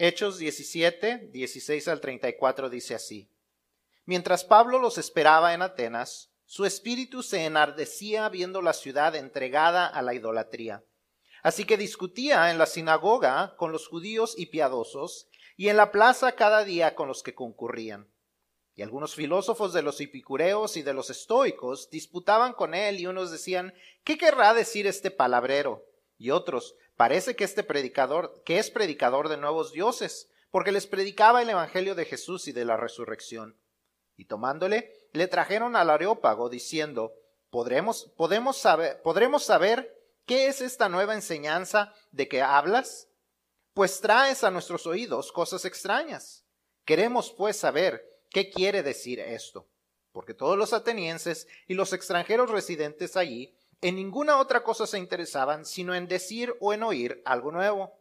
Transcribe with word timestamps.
Hechos 0.00 0.38
17, 0.38 1.30
16 1.32 1.88
al 1.88 2.00
34 2.00 2.70
dice 2.70 2.94
así. 2.94 3.28
Mientras 4.04 4.44
Pablo 4.44 4.78
los 4.78 4.96
esperaba 4.96 5.54
en 5.54 5.62
Atenas, 5.62 6.30
su 6.44 6.64
espíritu 6.64 7.24
se 7.24 7.44
enardecía 7.46 8.28
viendo 8.28 8.62
la 8.62 8.74
ciudad 8.74 9.16
entregada 9.16 9.88
a 9.88 10.00
la 10.02 10.14
idolatría. 10.14 10.84
Así 11.42 11.64
que 11.64 11.76
discutía 11.76 12.52
en 12.52 12.58
la 12.58 12.66
sinagoga 12.66 13.56
con 13.56 13.72
los 13.72 13.88
judíos 13.88 14.36
y 14.38 14.46
piadosos, 14.46 15.26
y 15.56 15.68
en 15.68 15.76
la 15.76 15.90
plaza 15.90 16.36
cada 16.36 16.62
día 16.62 16.94
con 16.94 17.08
los 17.08 17.24
que 17.24 17.34
concurrían. 17.34 18.08
Y 18.76 18.82
algunos 18.82 19.16
filósofos 19.16 19.72
de 19.72 19.82
los 19.82 20.00
epicureos 20.00 20.76
y 20.76 20.82
de 20.82 20.94
los 20.94 21.10
estoicos 21.10 21.90
disputaban 21.90 22.52
con 22.52 22.76
él, 22.76 23.00
y 23.00 23.08
unos 23.08 23.32
decían, 23.32 23.74
¿qué 24.04 24.16
querrá 24.16 24.54
decir 24.54 24.86
este 24.86 25.10
palabrero? 25.10 25.87
Y 26.18 26.30
otros, 26.30 26.74
parece 26.96 27.36
que 27.36 27.44
este 27.44 27.62
predicador, 27.62 28.42
que 28.44 28.58
es 28.58 28.70
predicador 28.70 29.28
de 29.28 29.36
nuevos 29.36 29.72
dioses, 29.72 30.28
porque 30.50 30.72
les 30.72 30.86
predicaba 30.86 31.42
el 31.42 31.50
evangelio 31.50 31.94
de 31.94 32.04
Jesús 32.04 32.48
y 32.48 32.52
de 32.52 32.64
la 32.64 32.76
resurrección. 32.76 33.56
Y 34.16 34.24
tomándole, 34.24 34.92
le 35.12 35.28
trajeron 35.28 35.76
al 35.76 35.90
Areópago, 35.90 36.48
diciendo, 36.48 37.14
¿podremos, 37.50 38.10
podemos 38.16 38.56
saber, 38.56 39.00
¿podremos 39.02 39.44
saber 39.44 39.96
qué 40.26 40.48
es 40.48 40.60
esta 40.60 40.88
nueva 40.88 41.14
enseñanza 41.14 41.94
de 42.10 42.26
que 42.26 42.42
hablas? 42.42 43.08
Pues 43.74 44.00
traes 44.00 44.42
a 44.42 44.50
nuestros 44.50 44.86
oídos 44.86 45.30
cosas 45.30 45.64
extrañas. 45.64 46.44
Queremos 46.84 47.30
pues 47.30 47.56
saber 47.56 48.02
qué 48.30 48.50
quiere 48.50 48.82
decir 48.82 49.20
esto, 49.20 49.68
porque 50.10 50.34
todos 50.34 50.58
los 50.58 50.72
atenienses 50.72 51.46
y 51.68 51.74
los 51.74 51.92
extranjeros 51.92 52.50
residentes 52.50 53.16
allí 53.16 53.54
en 53.80 53.96
ninguna 53.96 54.38
otra 54.38 54.62
cosa 54.62 54.86
se 54.86 54.98
interesaban 54.98 55.64
sino 55.64 55.94
en 55.94 56.08
decir 56.08 56.54
o 56.60 56.72
en 56.72 56.82
oír 56.82 57.22
algo 57.24 57.52
nuevo. 57.52 57.92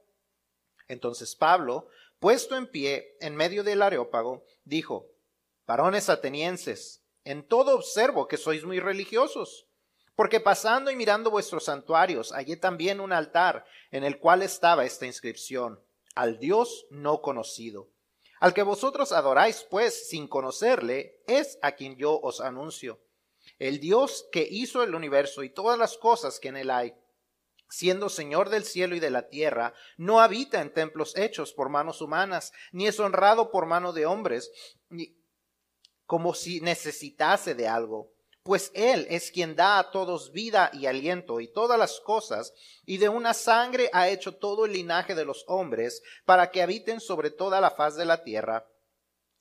Entonces 0.87 1.35
Pablo, 1.35 1.87
puesto 2.19 2.55
en 2.55 2.67
pie 2.67 3.15
en 3.19 3.35
medio 3.35 3.63
del 3.63 3.81
areópago, 3.81 4.43
dijo, 4.63 5.07
Varones 5.67 6.09
atenienses, 6.09 7.03
en 7.25 7.45
todo 7.45 7.75
observo 7.75 8.27
que 8.27 8.37
sois 8.37 8.63
muy 8.63 8.79
religiosos, 8.79 9.67
porque 10.15 10.39
pasando 10.39 10.89
y 10.89 10.95
mirando 10.95 11.29
vuestros 11.29 11.65
santuarios, 11.65 12.31
hallé 12.31 12.55
también 12.55 13.01
un 13.01 13.11
altar 13.11 13.65
en 13.91 14.03
el 14.03 14.17
cual 14.17 14.41
estaba 14.41 14.85
esta 14.85 15.05
inscripción, 15.05 15.79
al 16.15 16.39
Dios 16.39 16.87
no 16.89 17.21
conocido. 17.21 17.89
Al 18.39 18.53
que 18.53 18.63
vosotros 18.63 19.11
adoráis, 19.11 19.67
pues, 19.69 20.09
sin 20.09 20.27
conocerle, 20.27 21.21
es 21.27 21.59
a 21.61 21.73
quien 21.73 21.97
yo 21.97 22.19
os 22.19 22.39
anuncio 22.39 22.99
el 23.59 23.79
Dios 23.79 24.27
que 24.31 24.47
hizo 24.49 24.83
el 24.83 24.95
universo 24.95 25.43
y 25.43 25.49
todas 25.49 25.77
las 25.77 25.97
cosas 25.97 26.39
que 26.39 26.49
en 26.49 26.57
él 26.57 26.69
hay, 26.69 26.93
siendo 27.69 28.09
Señor 28.09 28.49
del 28.49 28.63
cielo 28.63 28.95
y 28.95 28.99
de 28.99 29.09
la 29.09 29.27
tierra, 29.29 29.73
no 29.97 30.19
habita 30.19 30.61
en 30.61 30.73
templos 30.73 31.15
hechos 31.17 31.53
por 31.53 31.69
manos 31.69 32.01
humanas, 32.01 32.53
ni 32.71 32.87
es 32.87 32.99
honrado 32.99 33.51
por 33.51 33.65
mano 33.65 33.93
de 33.93 34.05
hombres, 34.05 34.51
ni 34.89 35.17
como 36.05 36.33
si 36.33 36.61
necesitase 36.61 37.53
de 37.53 37.67
algo, 37.67 38.13
pues 38.43 38.71
Él 38.73 39.05
es 39.09 39.29
quien 39.29 39.57
da 39.57 39.77
a 39.77 39.91
todos 39.91 40.31
vida 40.31 40.71
y 40.71 40.85
aliento 40.85 41.41
y 41.41 41.51
todas 41.51 41.77
las 41.77 41.99
cosas, 41.99 42.53
y 42.85 42.97
de 42.97 43.09
una 43.09 43.33
sangre 43.33 43.89
ha 43.91 44.07
hecho 44.07 44.37
todo 44.37 44.65
el 44.65 44.71
linaje 44.71 45.15
de 45.15 45.25
los 45.25 45.43
hombres, 45.47 46.01
para 46.23 46.49
que 46.49 46.61
habiten 46.61 47.01
sobre 47.01 47.29
toda 47.29 47.59
la 47.59 47.71
faz 47.71 47.97
de 47.97 48.05
la 48.05 48.23
tierra 48.23 48.65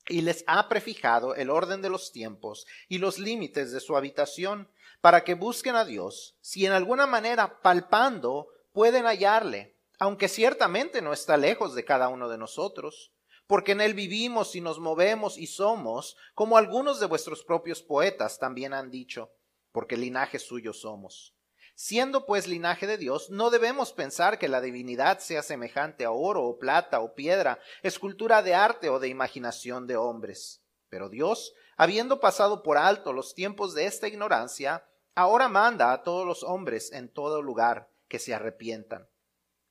y 0.09 0.23
les 0.23 0.45
ha 0.47 0.69
prefijado 0.69 1.35
el 1.35 1.51
orden 1.51 1.83
de 1.83 1.91
los 1.91 2.13
tiempos 2.13 2.67
y 2.89 2.99
los 2.99 3.19
límites 3.19 3.73
de 3.73 3.81
su 3.81 3.97
habitación, 3.97 4.71
para 5.01 5.25
que 5.25 5.35
busquen 5.35 5.77
a 5.77 5.85
Dios, 5.85 6.37
si 6.41 6.67
en 6.67 6.73
alguna 6.73 7.07
manera 7.07 7.61
palpando 7.61 8.49
pueden 8.73 9.05
hallarle, 9.05 9.77
aunque 9.99 10.29
ciertamente 10.29 11.03
no 11.03 11.13
está 11.13 11.37
lejos 11.37 11.75
de 11.75 11.85
cada 11.85 12.09
uno 12.09 12.29
de 12.29 12.39
nosotros, 12.39 13.13
porque 13.47 13.73
en 13.73 13.81
él 13.81 13.95
vivimos 13.95 14.57
y 14.57 14.61
nos 14.61 14.81
movemos 14.81 15.39
y 15.39 15.47
somos, 15.47 16.17
como 16.35 16.57
algunos 16.57 16.99
de 16.99 17.07
vuestros 17.07 17.45
propios 17.45 17.83
poetas 17.83 18.39
también 18.39 18.75
han 18.75 18.91
dicho, 18.91 19.31
porque 19.71 19.97
linaje 19.97 20.39
suyo 20.39 20.73
somos. 20.73 21.36
Siendo 21.79 22.25
pues 22.25 22.49
linaje 22.49 22.87
de 22.87 22.97
Dios, 22.97 23.29
no 23.29 23.51
debemos 23.51 23.93
pensar 23.93 24.39
que 24.39 24.49
la 24.49 24.63
divinidad 24.63 25.19
sea 25.19 25.43
semejante 25.43 26.07
a 26.07 26.11
oro 26.11 26.43
o 26.45 26.59
plata 26.59 27.01
o 27.01 27.15
piedra, 27.15 27.59
escultura 27.83 28.43
de 28.43 28.55
arte 28.55 28.89
o 28.89 28.99
de 28.99 29.09
imaginación 29.09 29.87
de 29.87 29.99
hombres. 29.99 30.65
Pero 30.89 31.11
Dios, 31.11 31.53
habiendo 31.77 32.19
pasado 32.19 32.63
por 32.63 32.79
alto 32.79 33.13
los 33.13 33.35
tiempos 33.35 33.75
de 33.75 33.85
esta 33.85 34.09
ignorancia, 34.09 34.89
ahora 35.15 35.51
manda 35.51 35.93
a 35.93 36.03
todos 36.03 36.27
los 36.27 36.43
hombres 36.45 36.93
en 36.93 37.13
todo 37.13 37.43
lugar 37.43 37.91
que 38.09 38.19
se 38.19 38.33
arrepientan, 38.33 39.11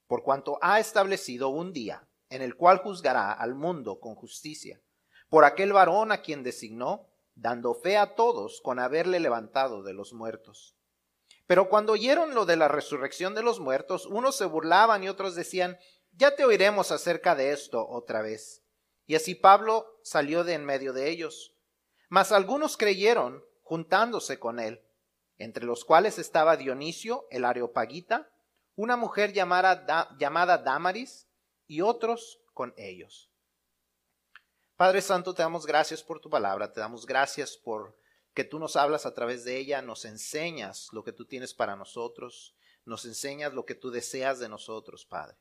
por 0.05 0.21
cuanto 0.21 0.59
ha 0.61 0.79
establecido 0.79 1.49
un 1.49 1.73
día 1.73 2.07
en 2.29 2.43
el 2.43 2.55
cual 2.55 2.77
juzgará 2.83 3.31
al 3.31 3.55
mundo 3.55 3.99
con 3.99 4.13
justicia, 4.13 4.79
por 5.27 5.43
aquel 5.43 5.73
varón 5.73 6.11
a 6.11 6.21
quien 6.21 6.43
designó, 6.43 7.09
dando 7.33 7.73
fe 7.73 7.97
a 7.97 8.13
todos 8.13 8.61
con 8.61 8.77
haberle 8.77 9.19
levantado 9.19 9.81
de 9.81 9.93
los 9.93 10.13
muertos 10.13 10.74
pero 11.47 11.69
cuando 11.69 11.93
oyeron 11.93 12.33
lo 12.33 12.45
de 12.45 12.55
la 12.55 12.67
resurrección 12.67 13.35
de 13.35 13.43
los 13.43 13.59
muertos, 13.59 14.05
unos 14.05 14.35
se 14.35 14.45
burlaban 14.45 15.03
y 15.03 15.09
otros 15.09 15.35
decían, 15.35 15.77
ya 16.11 16.35
te 16.35 16.45
oiremos 16.45 16.91
acerca 16.91 17.35
de 17.35 17.51
esto 17.51 17.87
otra 17.87 18.21
vez. 18.21 18.63
Y 19.05 19.15
así 19.15 19.35
Pablo 19.35 19.99
salió 20.03 20.43
de 20.43 20.53
en 20.53 20.65
medio 20.65 20.93
de 20.93 21.09
ellos. 21.09 21.55
Mas 22.09 22.31
algunos 22.31 22.77
creyeron, 22.77 23.43
juntándose 23.61 24.39
con 24.39 24.59
él, 24.59 24.81
entre 25.37 25.65
los 25.65 25.85
cuales 25.85 26.17
estaba 26.17 26.57
Dionisio, 26.57 27.27
el 27.29 27.45
areopagita, 27.45 28.31
una 28.75 28.95
mujer 28.95 29.33
llamada, 29.33 30.15
llamada 30.17 30.57
Damaris, 30.57 31.27
y 31.67 31.81
otros 31.81 32.39
con 32.53 32.73
ellos. 32.77 33.31
Padre 34.75 35.01
Santo, 35.01 35.33
te 35.33 35.41
damos 35.41 35.65
gracias 35.65 36.03
por 36.03 36.19
tu 36.19 36.29
palabra, 36.29 36.71
te 36.71 36.79
damos 36.79 37.05
gracias 37.05 37.57
por 37.57 37.97
que 38.35 38.43
tú 38.43 38.59
nos 38.59 38.75
hablas 38.75 39.05
a 39.05 39.13
través 39.13 39.45
de 39.45 39.57
ella, 39.57 39.81
nos 39.81 40.03
enseñas 40.03 40.89
lo 40.91 41.05
que 41.05 41.13
tú 41.13 41.25
tienes 41.25 41.53
para 41.53 41.77
nosotros, 41.77 42.53
nos 42.83 43.05
enseñas 43.05 43.53
lo 43.53 43.65
que 43.65 43.75
tú 43.75 43.91
deseas 43.91 44.39
de 44.39 44.49
nosotros, 44.49 45.05
Padre. 45.05 45.37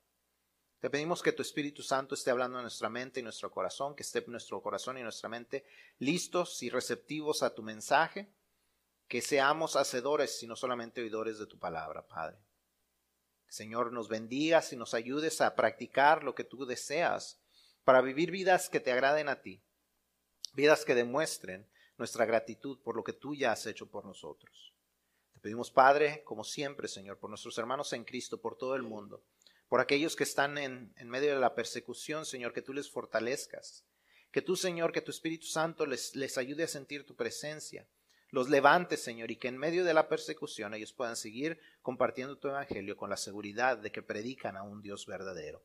Te 0.78 0.88
pedimos 0.90 1.20
que 1.20 1.32
tu 1.32 1.42
Espíritu 1.42 1.82
Santo 1.82 2.14
esté 2.14 2.30
hablando 2.30 2.58
en 2.58 2.62
nuestra 2.62 2.88
mente 2.88 3.18
y 3.18 3.24
nuestro 3.24 3.50
corazón, 3.50 3.96
que 3.96 4.04
esté 4.04 4.24
nuestro 4.28 4.62
corazón 4.62 4.96
y 4.96 5.02
nuestra 5.02 5.28
mente 5.28 5.66
listos 5.98 6.62
y 6.62 6.70
receptivos 6.70 7.42
a 7.42 7.52
tu 7.52 7.64
mensaje, 7.64 8.32
que 9.08 9.20
seamos 9.20 9.74
hacedores 9.74 10.40
y 10.44 10.46
no 10.46 10.54
solamente 10.54 11.00
oidores 11.00 11.38
de 11.40 11.46
tu 11.46 11.58
palabra, 11.58 12.06
Padre. 12.06 12.38
Señor, 13.48 13.92
nos 13.92 14.08
bendigas 14.08 14.72
y 14.72 14.76
nos 14.76 14.94
ayudes 14.94 15.40
a 15.40 15.56
practicar 15.56 16.22
lo 16.22 16.36
que 16.36 16.44
tú 16.44 16.64
deseas 16.64 17.40
para 17.82 18.02
vivir 18.02 18.30
vidas 18.30 18.68
que 18.68 18.78
te 18.78 18.92
agraden 18.92 19.28
a 19.28 19.42
ti, 19.42 19.64
vidas 20.52 20.84
que 20.84 20.94
demuestren 20.94 21.68
nuestra 21.96 22.24
gratitud 22.24 22.78
por 22.82 22.96
lo 22.96 23.04
que 23.04 23.12
tú 23.12 23.34
ya 23.34 23.52
has 23.52 23.66
hecho 23.66 23.86
por 23.90 24.04
nosotros. 24.04 24.74
Te 25.32 25.40
pedimos, 25.40 25.70
Padre, 25.70 26.22
como 26.24 26.44
siempre, 26.44 26.88
Señor, 26.88 27.18
por 27.18 27.30
nuestros 27.30 27.56
hermanos 27.58 27.92
en 27.92 28.04
Cristo, 28.04 28.40
por 28.40 28.56
todo 28.56 28.74
el 28.74 28.82
mundo, 28.82 29.22
por 29.68 29.80
aquellos 29.80 30.16
que 30.16 30.24
están 30.24 30.58
en, 30.58 30.92
en 30.96 31.08
medio 31.08 31.34
de 31.34 31.40
la 31.40 31.54
persecución, 31.54 32.26
Señor, 32.26 32.52
que 32.52 32.62
tú 32.62 32.72
les 32.72 32.90
fortalezcas, 32.90 33.84
que 34.30 34.42
tú, 34.42 34.56
Señor, 34.56 34.92
que 34.92 35.00
tu 35.00 35.10
Espíritu 35.10 35.46
Santo 35.46 35.86
les, 35.86 36.16
les 36.16 36.38
ayude 36.38 36.64
a 36.64 36.68
sentir 36.68 37.06
tu 37.06 37.14
presencia, 37.14 37.88
los 38.30 38.48
levantes, 38.48 39.02
Señor, 39.02 39.30
y 39.30 39.36
que 39.36 39.46
en 39.48 39.56
medio 39.56 39.84
de 39.84 39.94
la 39.94 40.08
persecución 40.08 40.74
ellos 40.74 40.92
puedan 40.92 41.14
seguir 41.14 41.60
compartiendo 41.82 42.36
tu 42.36 42.48
Evangelio 42.48 42.96
con 42.96 43.08
la 43.08 43.16
seguridad 43.16 43.78
de 43.78 43.92
que 43.92 44.02
predican 44.02 44.56
a 44.56 44.64
un 44.64 44.82
Dios 44.82 45.06
verdadero. 45.06 45.62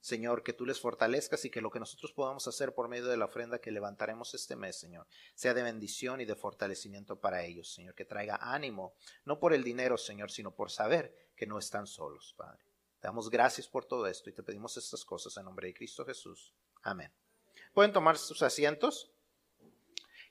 Señor, 0.00 0.42
que 0.42 0.52
tú 0.52 0.64
les 0.66 0.80
fortalezcas 0.80 1.44
y 1.44 1.50
que 1.50 1.60
lo 1.60 1.70
que 1.70 1.80
nosotros 1.80 2.12
podamos 2.12 2.46
hacer 2.46 2.74
por 2.74 2.88
medio 2.88 3.06
de 3.06 3.16
la 3.16 3.24
ofrenda 3.24 3.58
que 3.58 3.70
levantaremos 3.70 4.34
este 4.34 4.54
mes, 4.54 4.78
Señor, 4.78 5.06
sea 5.34 5.52
de 5.52 5.62
bendición 5.62 6.20
y 6.20 6.24
de 6.24 6.36
fortalecimiento 6.36 7.18
para 7.18 7.44
ellos, 7.44 7.72
Señor, 7.72 7.94
que 7.94 8.04
traiga 8.04 8.38
ánimo, 8.40 8.94
no 9.24 9.40
por 9.40 9.52
el 9.52 9.64
dinero, 9.64 9.98
Señor, 9.98 10.30
sino 10.30 10.52
por 10.52 10.70
saber 10.70 11.30
que 11.34 11.46
no 11.46 11.58
están 11.58 11.86
solos, 11.86 12.34
Padre. 12.36 12.64
Te 13.00 13.08
damos 13.08 13.28
gracias 13.30 13.66
por 13.66 13.84
todo 13.84 14.06
esto 14.06 14.30
y 14.30 14.32
te 14.32 14.42
pedimos 14.42 14.76
estas 14.76 15.04
cosas 15.04 15.36
en 15.36 15.44
nombre 15.44 15.68
de 15.68 15.74
Cristo 15.74 16.04
Jesús. 16.04 16.54
Amén. 16.82 17.12
¿Pueden 17.74 17.92
tomar 17.92 18.16
sus 18.16 18.42
asientos? 18.42 19.10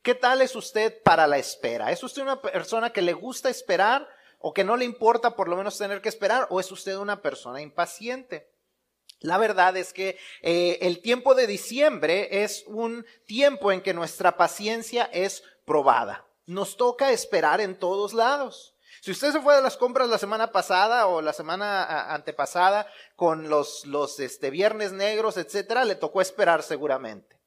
¿Qué 0.01 0.15
tal 0.15 0.41
es 0.41 0.55
usted 0.55 1.01
para 1.03 1.27
la 1.27 1.37
espera? 1.37 1.91
¿Es 1.91 2.03
usted 2.03 2.21
una 2.21 2.41
persona 2.41 2.93
que 2.93 3.01
le 3.01 3.13
gusta 3.13 3.49
esperar 3.49 4.07
o 4.39 4.53
que 4.53 4.63
no 4.63 4.77
le 4.77 4.85
importa 4.85 5.35
por 5.35 5.47
lo 5.47 5.57
menos 5.57 5.77
tener 5.77 6.01
que 6.01 6.09
esperar 6.09 6.47
o 6.49 6.59
es 6.59 6.71
usted 6.71 6.95
una 6.95 7.21
persona 7.21 7.61
impaciente? 7.61 8.54
La 9.19 9.37
verdad 9.37 9.75
es 9.77 9.93
que 9.93 10.17
eh, 10.41 10.77
el 10.81 11.01
tiempo 11.01 11.35
de 11.35 11.47
diciembre 11.47 12.43
es 12.43 12.63
un 12.67 13.05
tiempo 13.25 13.71
en 13.71 13.81
que 13.81 13.93
nuestra 13.93 14.37
paciencia 14.37 15.09
es 15.11 15.43
probada. 15.65 16.25
Nos 16.45 16.77
toca 16.77 17.11
esperar 17.11 17.61
en 17.61 17.77
todos 17.77 18.13
lados. 18.13 18.75
Si 19.01 19.11
usted 19.11 19.31
se 19.31 19.41
fue 19.41 19.55
de 19.55 19.61
las 19.61 19.77
compras 19.77 20.09
la 20.09 20.17
semana 20.17 20.51
pasada 20.51 21.07
o 21.07 21.21
la 21.21 21.33
semana 21.33 22.13
antepasada 22.13 22.87
con 23.15 23.49
los, 23.49 23.85
los 23.85 24.19
este, 24.19 24.49
viernes 24.49 24.91
negros, 24.91 25.37
etcétera, 25.37 25.85
le 25.85 25.95
tocó 25.95 26.21
esperar 26.21 26.63
seguramente. 26.63 27.39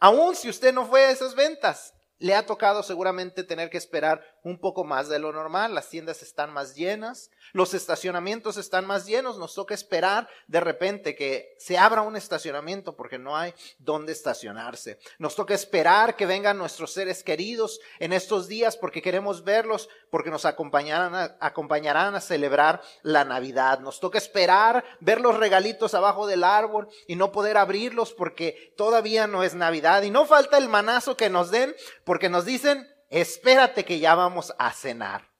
Aún 0.00 0.34
si 0.34 0.48
usted 0.48 0.72
no 0.72 0.86
fue 0.86 1.04
a 1.04 1.10
esas 1.10 1.34
ventas, 1.34 1.94
le 2.18 2.34
ha 2.34 2.46
tocado 2.46 2.82
seguramente 2.82 3.44
tener 3.44 3.68
que 3.68 3.78
esperar 3.78 4.24
un 4.42 4.58
poco 4.58 4.84
más 4.84 5.08
de 5.08 5.18
lo 5.18 5.32
normal, 5.32 5.74
las 5.74 5.88
tiendas 5.88 6.22
están 6.22 6.52
más 6.52 6.74
llenas, 6.74 7.30
los 7.52 7.74
estacionamientos 7.74 8.56
están 8.56 8.86
más 8.86 9.06
llenos, 9.06 9.38
nos 9.38 9.54
toca 9.54 9.74
esperar 9.74 10.28
de 10.48 10.60
repente 10.60 11.14
que 11.14 11.54
se 11.58 11.78
abra 11.78 12.02
un 12.02 12.16
estacionamiento 12.16 12.96
porque 12.96 13.18
no 13.18 13.36
hay 13.36 13.54
dónde 13.78 14.12
estacionarse. 14.12 14.98
Nos 15.18 15.36
toca 15.36 15.54
esperar 15.54 16.16
que 16.16 16.26
vengan 16.26 16.58
nuestros 16.58 16.92
seres 16.92 17.22
queridos 17.22 17.80
en 18.00 18.12
estos 18.12 18.48
días 18.48 18.76
porque 18.76 19.02
queremos 19.02 19.44
verlos, 19.44 19.88
porque 20.10 20.30
nos 20.30 20.44
acompañarán 20.44 21.14
a, 21.14 21.36
acompañarán 21.40 22.14
a 22.14 22.20
celebrar 22.20 22.82
la 23.02 23.24
Navidad. 23.24 23.78
Nos 23.78 24.00
toca 24.00 24.18
esperar 24.18 24.84
ver 25.00 25.20
los 25.20 25.36
regalitos 25.36 25.94
abajo 25.94 26.26
del 26.26 26.42
árbol 26.42 26.88
y 27.06 27.16
no 27.16 27.30
poder 27.30 27.56
abrirlos 27.56 28.12
porque 28.12 28.74
todavía 28.76 29.26
no 29.26 29.44
es 29.44 29.54
Navidad. 29.54 30.02
Y 30.02 30.10
no 30.10 30.26
falta 30.26 30.58
el 30.58 30.68
manazo 30.68 31.16
que 31.16 31.30
nos 31.30 31.50
den 31.50 31.74
porque 32.04 32.28
nos 32.28 32.44
dicen, 32.44 32.91
espérate 33.12 33.84
que 33.84 33.98
ya 34.00 34.14
vamos 34.14 34.54
a 34.58 34.72
cenar. 34.72 35.30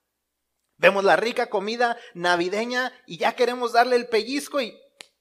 Vemos 0.77 1.05
la 1.05 1.17
rica 1.17 1.49
comida 1.49 1.97
navideña 2.15 2.93
y 3.07 3.17
ya 3.17 3.35
queremos 3.35 3.73
darle 3.73 3.97
el 3.97 4.09
pellizco 4.09 4.61
y 4.61 4.79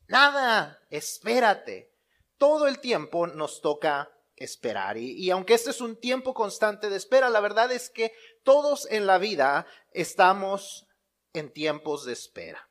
nada, 0.08 0.80
espérate. 0.90 1.94
Todo 2.38 2.68
el 2.68 2.80
tiempo 2.80 3.28
nos 3.28 3.62
toca 3.62 4.12
esperar. 4.36 4.98
Y, 4.98 5.30
aunque 5.30 5.54
este 5.54 5.70
es 5.70 5.82
un 5.82 5.96
tiempo 5.96 6.34
constante 6.34 6.90
de 6.90 6.98
espera, 6.98 7.30
la 7.30 7.40
verdad 7.40 7.72
es 7.72 7.90
que 7.90 8.12
todos 8.44 8.88
en 8.92 9.06
la 9.06 9.18
vida 9.18 9.66
estamos 9.92 10.88
en 11.34 11.54
tiempos 11.54 12.06
de 12.06 12.14
espera. 12.14 12.70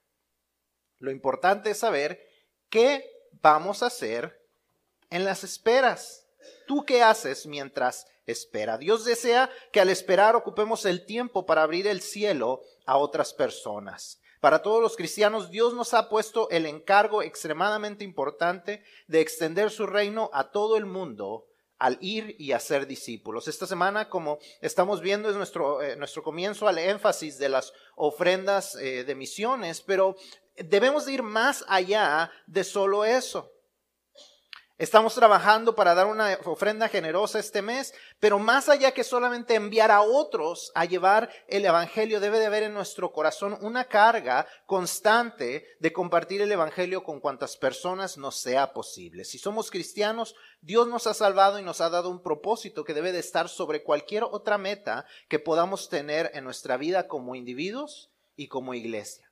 Lo 0.99 1.11
importante 1.11 1.71
es 1.71 1.79
saber 1.79 2.21
qué 2.69 3.09
vamos 3.41 3.83
a 3.83 3.87
hacer 3.87 4.47
en 5.09 5.25
las 5.25 5.44
esperas. 5.44 6.26
¿Tú 6.67 6.85
qué 6.85 7.03
haces 7.03 7.47
mientras 7.47 8.06
espera? 8.31 8.79
Dios 8.79 9.05
desea 9.05 9.50
que 9.73 9.81
al 9.81 9.88
esperar 9.88 10.37
ocupemos 10.37 10.85
el 10.85 11.05
tiempo 11.05 11.47
para 11.47 11.62
abrir 11.62 11.87
el 11.87 12.00
cielo 12.00 12.62
a 12.87 12.97
otras 12.97 13.32
personas. 13.32 14.21
Para 14.41 14.62
todos 14.62 14.81
los 14.81 14.97
cristianos, 14.97 15.50
Dios 15.50 15.75
nos 15.75 15.93
ha 15.93 16.09
puesto 16.09 16.49
el 16.50 16.65
encargo 16.65 17.23
extremadamente 17.23 18.05
importante 18.05 18.82
de 19.06 19.21
extender 19.21 19.71
su 19.71 19.87
reino 19.87 20.31
a 20.32 20.50
todo 20.50 20.79
el 20.79 20.87
mundo 20.87 21.47
al 21.79 21.99
ir 22.00 22.37
y 22.38 22.53
hacer 22.53 22.87
discípulos. 22.87 23.49
Esta 23.49 23.67
semana, 23.67 24.09
como 24.09 24.38
estamos 24.61 25.00
viendo, 25.00 25.29
es 25.29 25.37
nuestro, 25.37 25.83
eh, 25.83 25.97
nuestro 25.97 26.23
comienzo 26.23 26.69
al 26.69 26.79
énfasis 26.79 27.38
de 27.38 27.49
las 27.49 27.73
ofrendas 27.97 28.76
eh, 28.76 29.05
de 29.05 29.15
misiones, 29.15 29.81
pero 29.81 30.17
debemos 30.56 31.06
de 31.06 31.12
ir 31.15 31.23
más 31.23 31.65
allá 31.69 32.31
de 32.47 32.65
solo 32.65 33.05
eso. 33.05 33.50
Estamos 34.81 35.15
trabajando 35.15 35.75
para 35.75 35.94
dar 35.94 36.06
una 36.06 36.38
ofrenda 36.47 36.88
generosa 36.88 37.38
este 37.38 37.61
mes, 37.61 37.93
pero 38.19 38.38
más 38.38 38.71
allá 38.71 38.93
que 38.93 39.05
solamente 39.05 39.55
enviar 39.55 39.91
a 39.91 40.00
otros 40.00 40.73
a 40.75 40.87
llevar 40.87 41.29
el 41.49 41.67
Evangelio, 41.67 42.19
debe 42.19 42.38
de 42.38 42.47
haber 42.47 42.62
en 42.62 42.73
nuestro 42.73 43.12
corazón 43.12 43.59
una 43.61 43.85
carga 43.85 44.47
constante 44.65 45.67
de 45.81 45.93
compartir 45.93 46.41
el 46.41 46.50
Evangelio 46.50 47.05
con 47.05 47.21
cuantas 47.21 47.59
personas 47.59 48.17
nos 48.17 48.37
sea 48.37 48.73
posible. 48.73 49.27
Si 49.27 49.37
somos 49.37 49.71
cristianos, 49.71 50.35
Dios 50.62 50.88
nos 50.88 51.06
ha 51.06 51.12
salvado 51.12 51.59
y 51.59 51.62
nos 51.62 51.83
ha 51.83 51.91
dado 51.91 52.09
un 52.09 52.23
propósito 52.23 52.83
que 52.83 52.94
debe 52.94 53.12
de 53.12 53.19
estar 53.19 53.50
sobre 53.50 53.83
cualquier 53.83 54.25
otra 54.25 54.56
meta 54.56 55.05
que 55.29 55.38
podamos 55.38 55.91
tener 55.91 56.31
en 56.33 56.44
nuestra 56.44 56.79
vida 56.79 57.06
como 57.06 57.35
individuos 57.35 58.09
y 58.35 58.49
como 58.49 58.73
iglesia. 58.73 59.31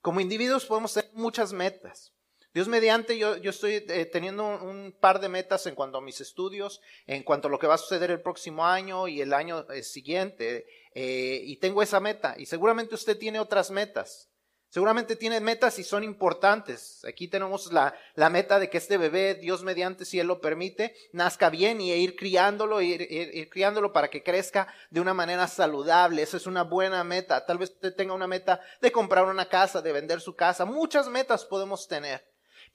Como 0.00 0.18
individuos 0.18 0.66
podemos 0.66 0.92
tener 0.92 1.12
muchas 1.14 1.52
metas. 1.52 2.12
Dios 2.58 2.66
mediante, 2.66 3.16
yo, 3.16 3.36
yo 3.36 3.50
estoy 3.50 3.84
eh, 3.88 4.04
teniendo 4.06 4.44
un, 4.44 4.92
par 4.98 5.20
de 5.20 5.28
metas 5.28 5.64
en 5.68 5.76
cuanto 5.76 5.98
a 5.98 6.00
mis 6.00 6.20
estudios, 6.20 6.80
en 7.06 7.22
cuanto 7.22 7.46
a 7.46 7.52
lo 7.52 7.58
que 7.60 7.68
va 7.68 7.74
a 7.74 7.78
suceder 7.78 8.10
el 8.10 8.20
próximo 8.20 8.66
año 8.66 9.06
y 9.06 9.20
el 9.20 9.32
año 9.32 9.64
eh, 9.70 9.84
siguiente, 9.84 10.66
eh, 10.92 11.40
y 11.44 11.58
tengo 11.58 11.84
esa 11.84 12.00
meta. 12.00 12.34
Y 12.36 12.46
seguramente 12.46 12.96
usted 12.96 13.16
tiene 13.16 13.38
otras 13.38 13.70
metas. 13.70 14.28
Seguramente 14.70 15.14
tiene 15.14 15.38
metas 15.38 15.78
y 15.78 15.84
son 15.84 16.02
importantes. 16.02 17.04
Aquí 17.04 17.28
tenemos 17.28 17.72
la, 17.72 17.94
la 18.16 18.28
meta 18.28 18.58
de 18.58 18.68
que 18.68 18.78
este 18.78 18.98
bebé, 18.98 19.36
Dios 19.36 19.62
mediante, 19.62 20.04
si 20.04 20.18
Él 20.18 20.26
lo 20.26 20.40
permite, 20.40 20.96
nazca 21.12 21.50
bien 21.50 21.80
y 21.80 21.92
ir 21.92 22.16
criándolo, 22.16 22.82
ir, 22.82 23.02
ir 23.02 23.48
criándolo 23.50 23.92
para 23.92 24.10
que 24.10 24.24
crezca 24.24 24.66
de 24.90 25.00
una 25.00 25.14
manera 25.14 25.46
saludable. 25.46 26.22
Esa 26.22 26.38
es 26.38 26.48
una 26.48 26.64
buena 26.64 27.04
meta. 27.04 27.46
Tal 27.46 27.58
vez 27.58 27.70
usted 27.70 27.94
tenga 27.94 28.14
una 28.14 28.26
meta 28.26 28.60
de 28.80 28.90
comprar 28.90 29.26
una 29.26 29.48
casa, 29.48 29.80
de 29.80 29.92
vender 29.92 30.20
su 30.20 30.34
casa. 30.34 30.64
Muchas 30.64 31.08
metas 31.08 31.44
podemos 31.44 31.86
tener. 31.86 32.26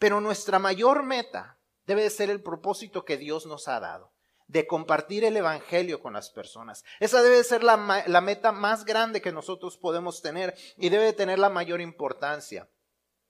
Pero 0.03 0.19
nuestra 0.19 0.59
mayor 0.59 1.03
meta 1.03 1.57
debe 1.85 2.03
de 2.03 2.09
ser 2.09 2.29
el 2.29 2.43
propósito 2.43 3.05
que 3.05 3.15
Dios 3.15 3.45
nos 3.45 3.69
ha 3.69 3.79
dado, 3.79 4.11
de 4.47 4.67
compartir 4.67 5.23
el 5.23 5.37
Evangelio 5.37 6.01
con 6.01 6.11
las 6.11 6.29
personas. 6.29 6.83
Esa 6.99 7.21
debe 7.21 7.37
de 7.37 7.45
ser 7.45 7.63
la, 7.63 7.77
meta 7.77 8.51
más 8.51 8.83
grande 8.83 9.21
que 9.21 9.31
nosotros 9.31 9.77
podemos 9.77 10.21
tener 10.21 10.55
y 10.75 10.89
debe 10.89 11.05
de 11.05 11.13
tener 11.13 11.39
la 11.39 11.47
mayor 11.47 11.79
importancia. 11.79 12.69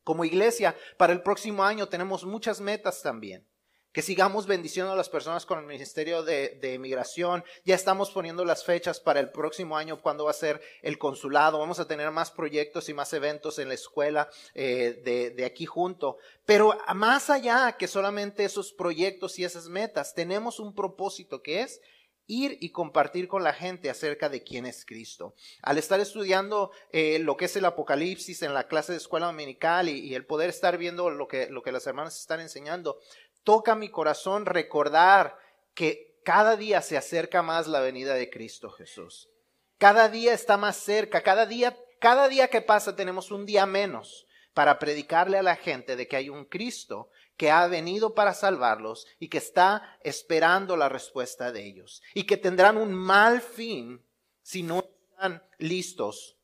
Como 0.03 0.25
iglesia, 0.25 0.75
para 0.97 1.13
el 1.13 1.21
próximo 1.21 1.63
año 1.63 1.89
tenemos 1.89 2.25
muchas 2.25 2.59
metas 2.59 3.03
también 3.03 3.47
que 3.93 4.01
sigamos 4.01 4.47
bendiciendo 4.47 4.91
a 4.91 4.95
las 4.95 5.07
personas 5.07 5.45
con 5.45 5.59
el 5.59 5.65
Ministerio 5.65 6.23
de, 6.23 6.57
de, 6.59 6.79
Migración. 6.79 7.43
Ya 7.63 7.75
estamos 7.75 8.09
poniendo 8.09 8.43
las 8.43 8.65
fechas 8.65 8.99
para 8.99 9.19
el 9.19 9.29
próximo 9.29 9.77
año, 9.77 10.01
cuando 10.01 10.25
va 10.25 10.31
a 10.31 10.33
ser 10.33 10.61
el 10.81 10.97
consulado. 10.97 11.59
Vamos 11.59 11.79
a 11.79 11.87
tener 11.87 12.09
más 12.09 12.31
proyectos 12.31 12.89
y 12.89 12.93
más 12.93 13.13
eventos 13.13 13.59
en 13.59 13.67
la 13.67 13.75
escuela 13.75 14.29
eh, 14.55 14.99
de, 15.05 15.29
de 15.29 15.45
aquí 15.45 15.67
junto. 15.67 16.17
Pero 16.45 16.75
más 16.95 17.29
allá 17.29 17.73
que 17.77 17.87
solamente 17.87 18.43
esos 18.43 18.73
proyectos 18.73 19.37
y 19.37 19.45
esas 19.45 19.69
metas, 19.69 20.15
tenemos 20.15 20.59
un 20.59 20.73
propósito 20.73 21.43
que 21.43 21.61
es 21.61 21.79
ir 22.27 22.57
y 22.61 22.71
compartir 22.71 23.27
con 23.27 23.43
la 23.43 23.53
gente 23.53 23.89
acerca 23.89 24.29
de 24.29 24.43
quién 24.43 24.65
es 24.65 24.85
Cristo. 24.85 25.35
Al 25.61 25.77
estar 25.77 25.99
estudiando 25.99 26.71
eh, 26.91 27.19
lo 27.19 27.37
que 27.37 27.45
es 27.45 27.55
el 27.55 27.65
Apocalipsis 27.65 28.41
en 28.41 28.53
la 28.53 28.67
clase 28.67 28.93
de 28.93 28.97
escuela 28.97 29.27
dominical 29.27 29.89
y, 29.89 30.15
el 30.15 30.25
poder 30.25 30.49
estar 30.49 30.77
viendo 30.77 31.09
lo 31.09 31.27
que, 31.27 31.49
lo 31.49 31.61
que 31.63 31.71
las 31.71 31.87
hermanas 31.87 32.19
están 32.19 32.39
enseñando, 32.39 32.99
toca 33.43 33.75
mi 33.75 33.89
corazón 33.89 34.45
recordar 34.45 35.37
que 35.73 36.13
cada 36.23 36.55
día 36.55 36.81
se 36.81 36.97
acerca 36.97 37.41
más 37.41 37.67
la 37.67 37.81
venida 37.81 38.13
de 38.13 38.29
Cristo 38.29 38.69
Jesús. 38.69 39.29
Cada 39.77 40.07
día 40.07 40.33
está 40.33 40.55
más 40.55 40.77
cerca, 40.77 41.21
cada 41.21 41.45
día, 41.45 41.77
cada 41.99 42.29
día 42.29 42.47
que 42.47 42.61
pasa 42.61 42.95
tenemos 42.95 43.31
un 43.31 43.45
día 43.45 43.65
menos 43.65 44.25
para 44.53 44.79
predicarle 44.79 45.37
a 45.37 45.43
la 45.43 45.55
gente 45.55 45.95
de 45.95 46.07
que 46.07 46.15
hay 46.15 46.29
un 46.29 46.45
Cristo 46.45 47.09
que 47.37 47.51
ha 47.51 47.67
venido 47.67 48.13
para 48.13 48.33
salvarlos 48.33 49.07
y 49.19 49.29
que 49.29 49.37
está 49.37 49.97
esperando 50.03 50.77
la 50.77 50.89
respuesta 50.89 51.51
de 51.51 51.65
ellos 51.65 52.01
y 52.13 52.23
que 52.23 52.37
tendrán 52.37 52.77
un 52.77 52.93
mal 52.93 53.41
fin 53.41 54.03
si 54.41 54.63
no 54.63 54.79
están 54.79 55.43
listos 55.57 56.37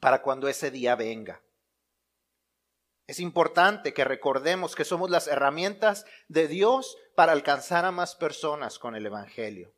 para 0.00 0.22
cuando 0.22 0.48
ese 0.48 0.70
día 0.70 0.94
venga. 0.96 1.42
Es 3.06 3.18
importante 3.18 3.92
que 3.92 4.04
recordemos 4.04 4.76
que 4.76 4.84
somos 4.84 5.10
las 5.10 5.26
herramientas 5.26 6.06
de 6.28 6.46
Dios 6.46 6.96
para 7.16 7.32
alcanzar 7.32 7.84
a 7.84 7.90
más 7.90 8.14
personas 8.14 8.78
con 8.78 8.94
el 8.94 9.04
Evangelio. 9.04 9.74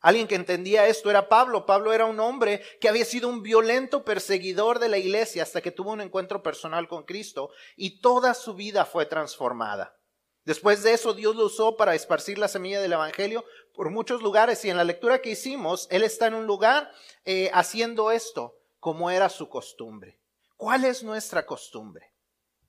Alguien 0.00 0.28
que 0.28 0.34
entendía 0.34 0.86
esto 0.86 1.10
era 1.10 1.28
Pablo. 1.28 1.66
Pablo 1.66 1.92
era 1.92 2.04
un 2.04 2.20
hombre 2.20 2.62
que 2.80 2.88
había 2.88 3.04
sido 3.04 3.28
un 3.28 3.42
violento 3.42 4.04
perseguidor 4.04 4.78
de 4.78 4.88
la 4.88 4.98
iglesia 4.98 5.42
hasta 5.42 5.60
que 5.60 5.70
tuvo 5.70 5.92
un 5.92 6.00
encuentro 6.00 6.42
personal 6.42 6.88
con 6.88 7.04
Cristo 7.04 7.50
y 7.76 8.00
toda 8.00 8.34
su 8.34 8.54
vida 8.54 8.84
fue 8.84 9.06
transformada. 9.06 9.96
Después 10.44 10.84
de 10.84 10.92
eso 10.92 11.12
Dios 11.12 11.34
lo 11.34 11.46
usó 11.46 11.76
para 11.76 11.94
esparcir 11.94 12.38
la 12.38 12.46
semilla 12.46 12.80
del 12.80 12.92
Evangelio 12.92 13.44
por 13.74 13.90
muchos 13.90 14.22
lugares 14.22 14.64
y 14.64 14.70
en 14.70 14.76
la 14.76 14.84
lectura 14.84 15.20
que 15.20 15.30
hicimos, 15.30 15.88
Él 15.90 16.04
está 16.04 16.28
en 16.28 16.34
un 16.34 16.46
lugar 16.46 16.90
eh, 17.24 17.50
haciendo 17.52 18.12
esto 18.12 18.56
como 18.78 19.10
era 19.10 19.28
su 19.28 19.48
costumbre. 19.48 20.20
¿Cuál 20.56 20.84
es 20.84 21.02
nuestra 21.02 21.44
costumbre? 21.44 22.12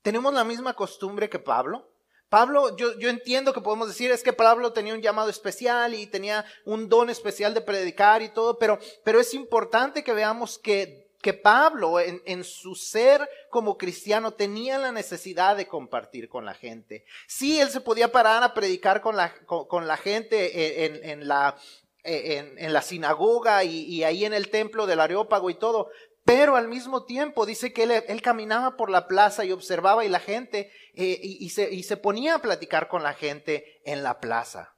¿Tenemos 0.01 0.33
la 0.33 0.43
misma 0.43 0.73
costumbre 0.73 1.29
que 1.29 1.37
Pablo? 1.37 1.87
Pablo, 2.29 2.75
yo, 2.75 2.97
yo, 2.99 3.09
entiendo 3.09 3.53
que 3.53 3.61
podemos 3.61 3.87
decir 3.87 4.11
es 4.11 4.21
que 4.21 4.33
Pablo 4.33 4.73
tenía 4.73 4.93
un 4.93 5.01
llamado 5.01 5.29
especial 5.29 5.93
y 5.93 6.07
tenía 6.07 6.45
un 6.65 6.89
don 6.89 7.09
especial 7.09 7.53
de 7.53 7.61
predicar 7.61 8.21
y 8.21 8.29
todo, 8.29 8.59
pero, 8.59 8.79
pero 9.03 9.21
es 9.21 9.33
importante 9.33 10.03
que 10.03 10.11
veamos 10.11 10.59
que, 10.59 11.07
que 11.21 11.33
Pablo 11.33 12.01
en, 12.01 12.21
en, 12.25 12.43
su 12.43 12.75
ser 12.75 13.29
como 13.49 13.77
cristiano 13.77 14.33
tenía 14.33 14.77
la 14.77 14.91
necesidad 14.91 15.55
de 15.55 15.67
compartir 15.67 16.27
con 16.27 16.43
la 16.43 16.53
gente. 16.53 17.05
Sí, 17.27 17.61
él 17.61 17.69
se 17.69 17.81
podía 17.81 18.11
parar 18.11 18.43
a 18.43 18.53
predicar 18.53 19.01
con 19.01 19.15
la, 19.15 19.33
con, 19.45 19.65
con 19.65 19.87
la 19.87 19.95
gente 19.95 20.85
en, 20.85 21.03
en 21.03 21.27
la, 21.29 21.55
en, 22.03 22.57
en, 22.57 22.73
la 22.73 22.81
sinagoga 22.81 23.63
y, 23.63 23.85
y, 23.85 24.03
ahí 24.03 24.25
en 24.25 24.33
el 24.33 24.49
templo 24.49 24.85
del 24.85 24.99
Areópago 24.99 25.49
y 25.49 25.55
todo, 25.55 25.89
pero 26.27 26.57
al 26.57 26.67
mismo 26.67 27.05
tiempo 27.05 27.45
dice 27.45 27.71
que 27.71 27.83
él, 27.83 28.21
caminaba 28.21 28.75
por 28.75 28.89
la 28.89 29.07
plaza 29.07 29.45
y 29.45 29.53
observaba 29.53 30.03
y 30.03 30.09
la 30.09 30.19
gente, 30.19 30.69
eh, 30.93 31.17
y, 31.21 31.49
se, 31.51 31.73
y, 31.73 31.83
se, 31.83 31.95
ponía 31.95 32.35
a 32.35 32.41
platicar 32.41 32.89
con 32.89 33.01
la 33.01 33.13
gente 33.13 33.79
en 33.85 34.03
la 34.03 34.19
plaza. 34.19 34.75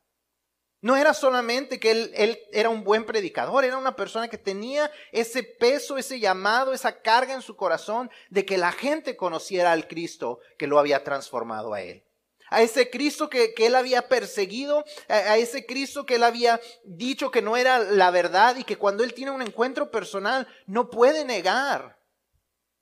No 0.79 0.95
era 0.95 1.15
solamente 1.15 1.79
que 1.79 1.89
él, 1.89 2.11
él 2.13 2.39
era 2.51 2.69
un 2.69 2.83
buen 2.83 3.03
predicador, 3.03 3.65
era 3.65 3.79
una 3.79 3.95
persona 3.95 4.27
que 4.27 4.37
tenía 4.37 4.91
ese 5.11 5.41
peso, 5.41 5.97
ese 5.97 6.19
llamado, 6.19 6.71
esa 6.71 7.01
carga 7.01 7.33
en 7.33 7.41
su 7.41 7.55
corazón 7.55 8.11
de 8.29 8.45
que 8.45 8.59
la 8.59 8.71
gente 8.71 9.17
conociera 9.17 9.71
al 9.71 9.87
Cristo 9.87 10.37
que 10.59 10.67
lo 10.67 10.77
había 10.77 11.03
transformado 11.03 11.73
a 11.73 11.81
él. 11.81 12.03
A 12.49 12.61
ese 12.61 12.89
Cristo 12.89 13.29
que, 13.29 13.53
él 13.57 13.75
había 13.75 14.07
perseguido, 14.07 14.83
a, 15.07 15.37
ese 15.37 15.65
Cristo 15.65 16.05
que 16.05 16.15
él 16.15 16.23
había 16.23 16.59
dicho 16.83 17.31
que 17.31 17.41
no 17.41 17.57
era 17.57 17.79
la 17.79 18.11
verdad 18.11 18.57
y 18.57 18.63
que 18.63 18.77
cuando 18.77 19.03
él 19.03 19.13
tiene 19.13 19.31
un 19.31 19.41
encuentro 19.41 19.91
personal 19.91 20.47
no 20.65 20.89
puede 20.89 21.25
negar 21.25 21.99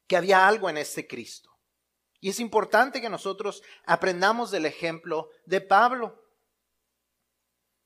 que 0.07 0.17
había 0.17 0.47
algo 0.47 0.69
en 0.69 0.77
ese 0.77 1.07
Cristo. 1.07 1.49
Y 2.19 2.29
es 2.29 2.39
importante 2.39 3.01
que 3.01 3.09
nosotros 3.09 3.61
aprendamos 3.85 4.51
del 4.51 4.65
ejemplo 4.65 5.29
de 5.45 5.61
Pablo. 5.61 6.23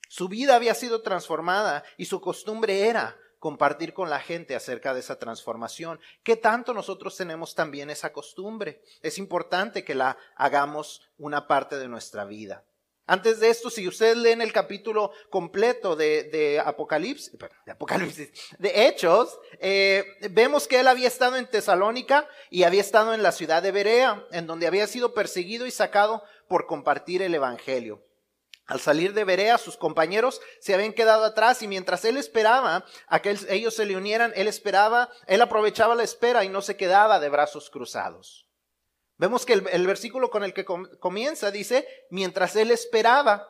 Su 0.08 0.28
vida 0.28 0.56
había 0.56 0.76
sido 0.76 1.02
transformada 1.02 1.84
y 1.98 2.06
su 2.06 2.22
costumbre 2.22 2.88
era 2.88 3.18
compartir 3.42 3.96
con 3.96 4.12
la 4.12 4.20
gente 4.20 4.56
acerca 4.56 4.94
de 4.94 5.00
esa 5.00 5.18
transformación. 5.18 6.00
¿Qué 6.22 6.36
tanto 6.36 6.76
nosotros 6.76 7.18
tenemos 7.18 7.56
también 7.56 7.90
esa 7.90 8.14
costumbre? 8.14 8.84
Es 9.02 9.18
importante 9.18 9.84
que 9.84 9.96
la 9.96 10.16
hagamos 10.36 11.10
una 11.18 11.48
parte 11.48 11.80
de 11.80 11.88
nuestra 11.88 12.24
vida. 12.24 12.64
Antes 13.08 13.40
de 13.40 13.50
esto, 13.50 13.72
si 13.72 13.88
ustedes 13.88 14.16
leen 14.16 14.44
el 14.44 14.54
capítulo 14.54 15.12
completo 15.32 15.96
de, 15.96 16.62
Apocalipsis, 16.64 17.36
de 17.66 17.72
Apocalipsis, 17.72 18.32
de 18.60 18.86
Hechos, 18.86 19.40
eh, 19.60 20.06
vemos 20.30 20.68
que 20.68 20.80
él 20.80 20.88
había 20.88 21.08
estado 21.08 21.36
en 21.38 21.50
Tesalónica 21.50 22.30
y 22.52 22.62
había 22.62 22.82
estado 22.82 23.16
en 23.16 23.24
la 23.24 23.32
ciudad 23.32 23.64
de 23.64 23.72
Berea, 23.72 24.24
en 24.32 24.46
donde 24.46 24.68
había 24.68 24.86
sido 24.86 25.16
perseguido 25.16 25.66
y 25.66 25.72
sacado 25.72 26.24
por 26.48 26.68
compartir 26.68 27.24
el 27.24 27.34
Evangelio. 27.34 28.04
Al 28.68 28.80
salir 28.80 29.14
de 29.14 29.24
Berea, 29.24 29.58
sus 29.58 29.76
compañeros 29.76 30.40
se 30.60 30.74
habían 30.74 30.94
quedado 30.94 31.26
atrás 31.26 31.62
y 31.62 31.68
mientras 31.68 32.06
él 32.06 32.18
esperaba 32.18 32.86
a 33.08 33.22
que 33.22 33.38
ellos 33.50 33.76
se 33.76 33.86
le 33.86 33.98
unieran, 33.98 34.32
él 34.36 34.48
esperaba, 34.48 35.10
él 35.28 35.42
aprovechaba 35.42 35.96
la 35.96 36.04
espera 36.04 36.44
y 36.44 36.50
no 36.50 36.62
se 36.62 36.78
quedaba 36.78 37.20
de 37.20 37.30
brazos 37.30 37.70
cruzados. 37.70 38.48
Vemos 39.18 39.46
que 39.46 39.54
el, 39.54 39.86
versículo 39.86 40.32
con 40.32 40.44
el 40.44 40.54
que 40.54 40.66
comienza 40.66 41.52
dice, 41.52 41.88
mientras 42.10 42.56
él 42.56 42.72
esperaba, 42.72 43.48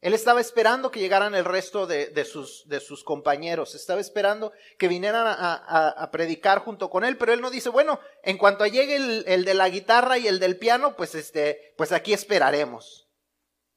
él 0.00 0.14
estaba 0.14 0.40
esperando 0.40 0.92
que 0.92 1.00
llegaran 1.00 1.34
el 1.34 1.44
resto 1.44 1.86
de, 1.86 2.24
sus, 2.24 2.68
de 2.68 2.78
sus, 2.78 3.02
compañeros, 3.02 3.74
estaba 3.74 4.00
esperando 4.00 4.52
que 4.78 4.86
vinieran 4.86 5.24
a, 5.26 6.08
predicar 6.12 6.60
junto 6.60 6.90
con 6.90 7.04
él, 7.04 7.16
pero 7.16 7.32
él 7.32 7.40
no 7.40 7.50
dice, 7.50 7.70
bueno, 7.70 7.98
en 8.22 8.38
cuanto 8.38 8.64
llegue 8.66 8.96
el, 8.96 9.24
el, 9.26 9.44
de 9.44 9.54
la 9.54 9.68
guitarra 9.68 10.18
y 10.18 10.28
el 10.28 10.38
del 10.38 10.58
piano, 10.58 10.94
pues, 10.94 11.16
este, 11.16 11.74
pues 11.76 11.90
aquí 11.90 12.12
esperaremos. 12.12 13.05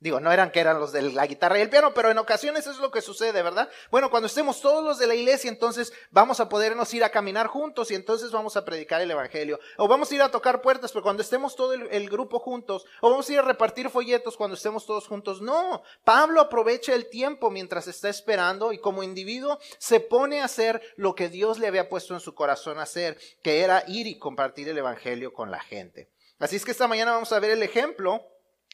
Digo, 0.02 0.22
no 0.22 0.32
eran 0.32 0.52
que 0.52 0.62
eran 0.62 0.80
los 0.80 0.94
de 0.94 1.02
la 1.02 1.28
guitarra 1.28 1.60
y 1.60 1.62
el 1.62 1.70
piano, 1.70 1.94
pero 1.94 2.10
en 2.10 2.18
ocasiones 2.18 2.66
es 2.68 2.78
lo 2.78 2.90
que 2.90 3.02
sucede, 3.02 3.42
¿verdad? 3.42 3.70
Bueno, 3.92 4.10
cuando 4.10 4.28
estemos 4.28 4.62
todos 4.62 4.82
los 4.82 4.98
de 4.98 5.08
la 5.08 5.16
iglesia, 5.16 5.50
entonces 5.50 5.92
vamos 6.10 6.40
a 6.40 6.48
podernos 6.48 6.94
ir 6.94 7.04
a 7.04 7.10
caminar 7.10 7.48
juntos 7.48 7.92
y 7.92 7.96
entonces 7.96 8.32
vamos 8.32 8.56
a 8.56 8.64
predicar 8.64 9.02
el 9.02 9.12
evangelio. 9.12 9.60
O 9.76 9.90
vamos 9.90 10.10
a 10.10 10.16
ir 10.16 10.22
a 10.22 10.32
tocar 10.32 10.62
puertas, 10.62 10.94
pero 10.94 11.04
cuando 11.04 11.22
estemos 11.22 11.54
todo 11.54 11.74
el, 11.74 12.10
grupo 12.10 12.40
juntos. 12.40 12.86
O 13.02 13.10
vamos 13.10 13.30
a 13.30 13.34
ir 13.34 13.40
a 13.40 13.42
repartir 13.42 13.90
folletos 13.90 14.38
cuando 14.38 14.56
estemos 14.56 14.86
todos 14.86 15.06
juntos. 15.06 15.42
No, 15.42 15.84
Pablo 16.06 16.40
aprovecha 16.40 16.96
el 16.96 17.10
tiempo 17.10 17.52
mientras 17.52 17.88
está 17.88 18.08
esperando 18.08 18.72
y 18.72 18.80
como 18.80 19.04
individuo 19.04 19.60
se 19.80 20.00
pone 20.00 20.40
a 20.40 20.46
hacer 20.46 20.82
lo 20.96 21.14
que 21.14 21.28
Dios 21.28 21.60
le 21.60 21.68
había 21.68 21.90
puesto 21.90 22.14
en 22.14 22.22
su 22.22 22.34
corazón 22.34 22.80
hacer, 22.80 23.18
que 23.44 23.62
era 23.64 23.84
ir 23.86 24.08
y 24.08 24.18
compartir 24.18 24.70
el 24.70 24.78
evangelio 24.78 25.34
con 25.34 25.52
la 25.52 25.60
gente. 25.60 26.10
Así 26.40 26.56
es 26.56 26.64
que 26.64 26.72
esta 26.72 26.88
mañana 26.88 27.12
vamos 27.12 27.34
a 27.34 27.40
ver 27.40 27.52
el 27.52 27.64
ejemplo 27.64 28.26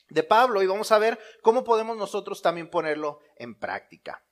de 0.09 0.23
Pablo 0.23 0.61
y 0.61 0.67
vamos 0.67 0.91
a 0.91 0.99
ver 0.99 1.19
cómo 1.41 1.63
podemos 1.63 1.97
nosotros 1.97 2.41
también 2.41 2.69
ponerlo 2.69 3.19
en 3.35 3.55
práctica. 3.55 4.23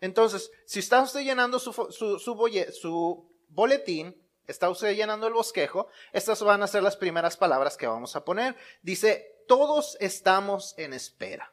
Entonces, 0.00 0.50
si 0.66 0.78
está 0.78 1.02
usted 1.02 1.20
llenando 1.20 1.58
su, 1.58 3.28
boletín, 3.48 4.16
está 4.46 4.70
usted 4.70 4.94
llenando 4.94 5.26
el 5.26 5.34
bosquejo, 5.34 5.88
estas 6.12 6.42
van 6.42 6.62
a 6.62 6.68
ser 6.68 6.82
las 6.82 6.96
primeras 6.96 7.36
palabras 7.36 7.76
que 7.76 7.86
vamos 7.86 8.14
a 8.16 8.24
poner. 8.24 8.56
Dice, 8.82 9.42
todos 9.48 9.96
estamos 10.00 10.74
en 10.78 10.92
espera. 10.92 11.52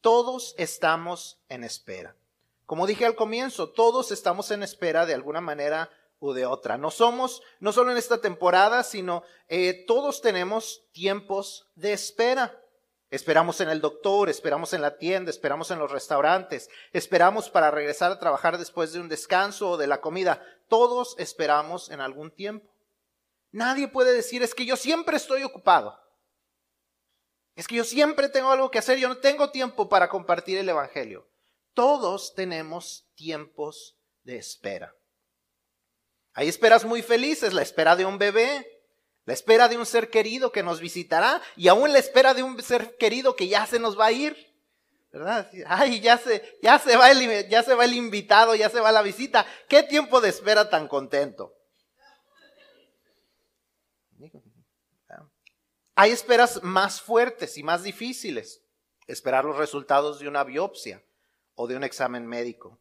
Todos 0.00 0.54
estamos 0.58 1.40
en 1.48 1.64
espera. 1.64 2.16
Como 2.66 2.86
dije 2.86 3.06
al 3.06 3.16
comienzo, 3.16 3.70
todos 3.70 4.12
estamos 4.12 4.50
en 4.50 4.62
espera 4.62 5.06
de 5.06 5.14
alguna 5.14 5.40
manera 5.40 5.90
u 6.18 6.32
de 6.32 6.46
otra. 6.46 6.78
No 6.78 6.90
somos, 6.90 7.42
no 7.60 7.72
solo 7.72 7.90
en 7.90 7.98
esta 7.98 8.20
temporada, 8.20 8.82
sino 8.82 9.22
eh, 9.48 9.84
todos 9.86 10.22
tenemos 10.22 10.84
tiempos 10.92 11.68
de 11.74 11.92
espera. 11.92 12.60
Esperamos 13.10 13.60
en 13.60 13.68
el 13.68 13.80
doctor, 13.80 14.28
esperamos 14.28 14.72
en 14.72 14.82
la 14.82 14.98
tienda, 14.98 15.30
esperamos 15.30 15.70
en 15.70 15.78
los 15.78 15.92
restaurantes, 15.92 16.68
esperamos 16.92 17.48
para 17.48 17.70
regresar 17.70 18.10
a 18.10 18.18
trabajar 18.18 18.58
después 18.58 18.92
de 18.92 19.00
un 19.00 19.08
descanso 19.08 19.70
o 19.70 19.76
de 19.76 19.86
la 19.86 20.00
comida. 20.00 20.42
Todos 20.68 21.14
esperamos 21.18 21.90
en 21.90 22.00
algún 22.00 22.32
tiempo. 22.32 22.74
Nadie 23.52 23.86
puede 23.86 24.12
decir 24.12 24.42
es 24.42 24.54
que 24.54 24.66
yo 24.66 24.76
siempre 24.76 25.16
estoy 25.16 25.44
ocupado. 25.44 25.98
Es 27.54 27.68
que 27.68 27.76
yo 27.76 27.84
siempre 27.84 28.28
tengo 28.28 28.50
algo 28.50 28.70
que 28.70 28.78
hacer, 28.78 28.98
yo 28.98 29.08
no 29.08 29.18
tengo 29.18 29.50
tiempo 29.50 29.88
para 29.88 30.08
compartir 30.08 30.58
el 30.58 30.68
Evangelio. 30.68 31.30
Todos 31.72 32.34
tenemos 32.34 33.08
tiempos 33.14 33.96
de 34.24 34.36
espera. 34.36 34.94
Hay 36.34 36.48
esperas 36.48 36.84
muy 36.84 37.00
felices, 37.02 37.54
la 37.54 37.62
espera 37.62 37.96
de 37.96 38.04
un 38.04 38.18
bebé, 38.18 38.75
la 39.26 39.34
espera 39.34 39.68
de 39.68 39.76
un 39.76 39.84
ser 39.84 40.08
querido 40.08 40.52
que 40.52 40.62
nos 40.62 40.80
visitará 40.80 41.42
y 41.56 41.66
aún 41.66 41.92
la 41.92 41.98
espera 41.98 42.32
de 42.32 42.44
un 42.44 42.62
ser 42.62 42.96
querido 42.96 43.34
que 43.34 43.48
ya 43.48 43.66
se 43.66 43.80
nos 43.80 43.98
va 43.98 44.06
a 44.06 44.12
ir. 44.12 44.54
¿Verdad? 45.10 45.50
Ay, 45.66 46.00
ya 46.00 46.16
se, 46.16 46.58
ya 46.62 46.78
se 46.78 46.96
va 46.96 47.10
el, 47.10 47.48
ya 47.48 47.64
se 47.64 47.74
va 47.74 47.84
el 47.84 47.94
invitado, 47.94 48.54
ya 48.54 48.70
se 48.70 48.78
va 48.78 48.92
la 48.92 49.02
visita. 49.02 49.44
¿Qué 49.68 49.82
tiempo 49.82 50.20
de 50.20 50.28
espera 50.28 50.70
tan 50.70 50.86
contento? 50.86 51.52
Hay 55.96 56.12
esperas 56.12 56.62
más 56.62 57.00
fuertes 57.00 57.58
y 57.58 57.64
más 57.64 57.82
difíciles. 57.82 58.62
Esperar 59.08 59.44
los 59.44 59.56
resultados 59.56 60.20
de 60.20 60.28
una 60.28 60.44
biopsia 60.44 61.02
o 61.56 61.66
de 61.66 61.74
un 61.74 61.82
examen 61.82 62.26
médico. 62.26 62.78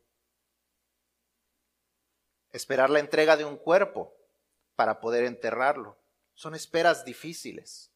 Esperar 2.52 2.92
la 2.92 3.00
entrega 3.00 3.36
de 3.36 3.46
un 3.46 3.58
cuerpo 3.58 4.14
para 4.76 5.00
poder 5.00 5.24
enterrarlo 5.24 5.98
son 6.36 6.54
esperas 6.54 7.04
difíciles. 7.04 7.92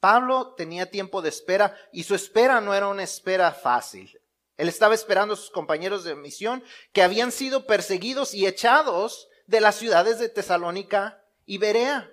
Pablo 0.00 0.54
tenía 0.54 0.90
tiempo 0.90 1.22
de 1.22 1.30
espera 1.30 1.74
y 1.90 2.02
su 2.02 2.14
espera 2.14 2.60
no 2.60 2.74
era 2.74 2.88
una 2.88 3.02
espera 3.02 3.52
fácil. 3.52 4.20
Él 4.56 4.68
estaba 4.68 4.94
esperando 4.94 5.34
a 5.34 5.36
sus 5.38 5.50
compañeros 5.50 6.04
de 6.04 6.14
misión 6.14 6.62
que 6.92 7.02
habían 7.02 7.32
sido 7.32 7.66
perseguidos 7.66 8.34
y 8.34 8.46
echados 8.46 9.28
de 9.46 9.60
las 9.60 9.76
ciudades 9.76 10.18
de 10.18 10.28
Tesalónica 10.28 11.24
y 11.46 11.58
Berea. 11.58 12.10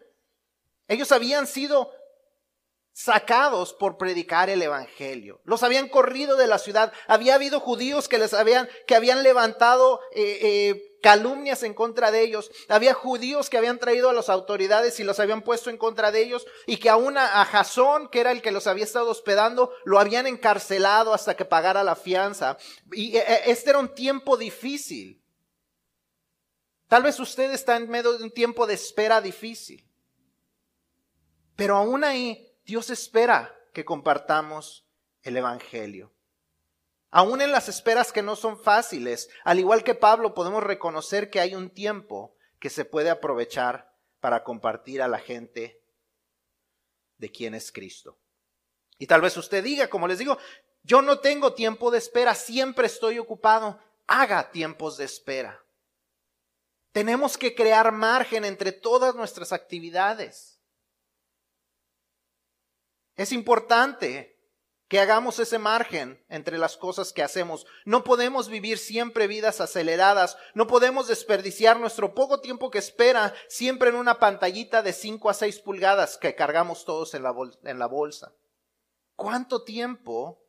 Ellos 0.88 1.12
habían 1.12 1.48
sido 1.48 1.92
sacados 2.94 3.74
por 3.74 3.98
predicar 3.98 4.50
el 4.50 4.62
evangelio. 4.62 5.42
Los 5.44 5.64
habían 5.64 5.88
corrido 5.90 6.36
de 6.36 6.48
la 6.48 6.60
ciudad. 6.60 6.94
Había 7.08 7.36
habido 7.36 7.60
judíos 7.60 8.08
que 8.08 8.18
les 8.18 8.34
habían 8.34 8.70
que 8.88 8.96
habían 8.96 9.24
levantado 9.24 10.00
eh, 10.14 10.40
eh, 10.42 10.91
calumnias 11.02 11.64
en 11.64 11.74
contra 11.74 12.12
de 12.12 12.22
ellos. 12.22 12.52
Había 12.70 12.94
judíos 12.94 13.50
que 13.50 13.58
habían 13.58 13.80
traído 13.80 14.10
a 14.10 14.14
las 14.14 14.30
autoridades 14.30 15.00
y 15.00 15.04
los 15.04 15.20
habían 15.20 15.42
puesto 15.42 15.70
en 15.70 15.78
contra 15.78 16.12
de 16.12 16.22
ellos 16.22 16.46
y 16.68 16.78
que 16.78 16.90
aún 16.90 17.18
a, 17.18 17.44
Jasón, 17.46 18.08
que 18.10 18.20
era 18.20 18.32
el 18.32 18.42
que 18.42 18.52
los 18.52 18.68
había 18.68 18.84
estado 18.84 19.10
hospedando, 19.10 19.74
lo 19.84 20.00
habían 20.00 20.28
encarcelado 20.28 21.14
hasta 21.14 21.36
que 21.36 21.46
pagara 21.46 21.84
la 21.84 21.96
fianza. 21.96 22.58
Y 22.92 23.18
e, 23.18 23.20
e, 23.20 23.52
este 23.52 23.72
era 23.72 23.80
un 23.80 23.94
tiempo 23.94 24.38
difícil. 24.38 25.22
Tal 26.88 27.04
vez 27.04 27.20
usted 27.20 27.52
está 27.52 27.78
en 27.78 27.90
medio 27.90 28.18
de 28.18 28.24
un 28.24 28.32
tiempo 28.32 28.68
de 28.68 28.74
espera 28.76 29.22
difícil. 29.22 29.88
Pero 31.56 31.78
aún 31.78 32.04
ahí 32.04 32.54
Dios 32.66 32.90
espera 32.90 33.56
que 33.74 33.86
compartamos 33.86 34.86
el 35.24 35.38
Evangelio. 35.38 36.14
Aún 37.12 37.42
en 37.42 37.52
las 37.52 37.68
esperas 37.68 38.14
que 38.14 38.22
no 38.22 38.38
son 38.38 38.58
fáciles, 38.58 39.30
al 39.44 39.60
igual 39.60 39.84
que 39.84 39.96
Pablo, 39.96 40.34
podemos 40.34 40.64
reconocer 40.64 41.30
que 41.30 41.42
hay 41.42 41.56
un 41.56 41.70
tiempo 41.70 42.36
que 42.60 42.70
se 42.70 42.86
puede 42.86 43.10
aprovechar 43.10 43.94
para 44.22 44.44
compartir 44.46 45.02
a 45.02 45.10
la 45.10 45.20
gente 45.20 45.84
de 47.18 47.30
quién 47.30 47.54
es 47.54 47.72
Cristo. 47.72 48.18
Y 48.98 49.08
tal 49.08 49.20
vez 49.20 49.36
usted 49.36 49.62
diga, 49.62 49.90
como 49.90 50.08
les 50.08 50.20
digo, 50.20 50.38
yo 50.84 51.02
no 51.02 51.20
tengo 51.20 51.54
tiempo 51.54 51.92
de 51.92 51.98
espera, 51.98 52.34
siempre 52.34 52.88
estoy 52.88 53.20
ocupado. 53.20 53.80
Haga 54.08 54.52
tiempos 54.52 54.98
de 54.98 55.06
espera. 55.06 55.64
Tenemos 56.92 57.38
que 57.38 57.56
crear 57.56 57.92
margen 57.92 58.46
entre 58.46 58.72
todas 58.72 59.16
nuestras 59.16 59.52
actividades. 59.52 60.60
Es 63.16 63.32
importante 63.32 64.31
que 64.92 65.00
hagamos 65.00 65.40
ese 65.40 65.58
margen 65.58 66.22
entre 66.28 66.58
las 66.58 66.76
cosas 66.76 67.14
que 67.14 67.24
hacemos. 67.24 67.66
No 67.86 68.04
podemos 68.04 68.50
vivir 68.50 68.78
siempre 68.78 69.26
vidas 69.26 69.62
aceleradas, 69.62 70.36
no 70.54 70.68
podemos 70.68 71.08
desperdiciar 71.08 71.80
nuestro 71.80 72.14
poco 72.14 72.42
tiempo 72.42 72.70
que 72.70 72.80
espera 72.80 73.34
siempre 73.48 73.88
en 73.88 73.96
una 73.96 74.20
pantallita 74.20 74.84
de 74.84 74.92
5 74.92 75.30
a 75.30 75.34
6 75.34 75.60
pulgadas 75.62 76.18
que 76.18 76.36
cargamos 76.36 76.84
todos 76.84 77.14
en 77.14 77.24
la, 77.24 77.34
en 77.64 77.80
la 77.80 77.86
bolsa. 77.86 78.36
¿Cuánto 79.16 79.64
tiempo 79.64 80.44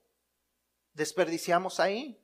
desperdiciamos 0.93 1.79
ahí? 1.79 2.21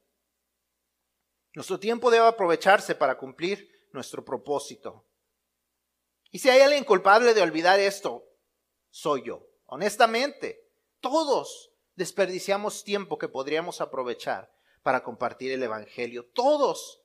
Nuestro 1.54 1.78
tiempo 1.78 2.10
debe 2.10 2.26
aprovecharse 2.26 2.96
para 2.96 3.16
cumplir 3.16 3.70
nuestro 3.92 4.24
propósito. 4.24 5.04
Y 6.32 6.40
si 6.40 6.50
hay 6.50 6.62
alguien 6.62 6.82
culpable 6.82 7.32
de 7.32 7.42
olvidar 7.42 7.78
esto, 7.78 8.24
soy 8.90 9.22
yo 9.22 9.48
honestamente, 9.66 10.66
todos 11.00 11.70
desperdiciamos 11.98 12.84
tiempo 12.84 13.18
que 13.18 13.28
podríamos 13.28 13.80
aprovechar 13.80 14.50
para 14.84 15.02
compartir 15.02 15.50
el 15.50 15.64
Evangelio. 15.64 16.24
Todos. 16.32 17.02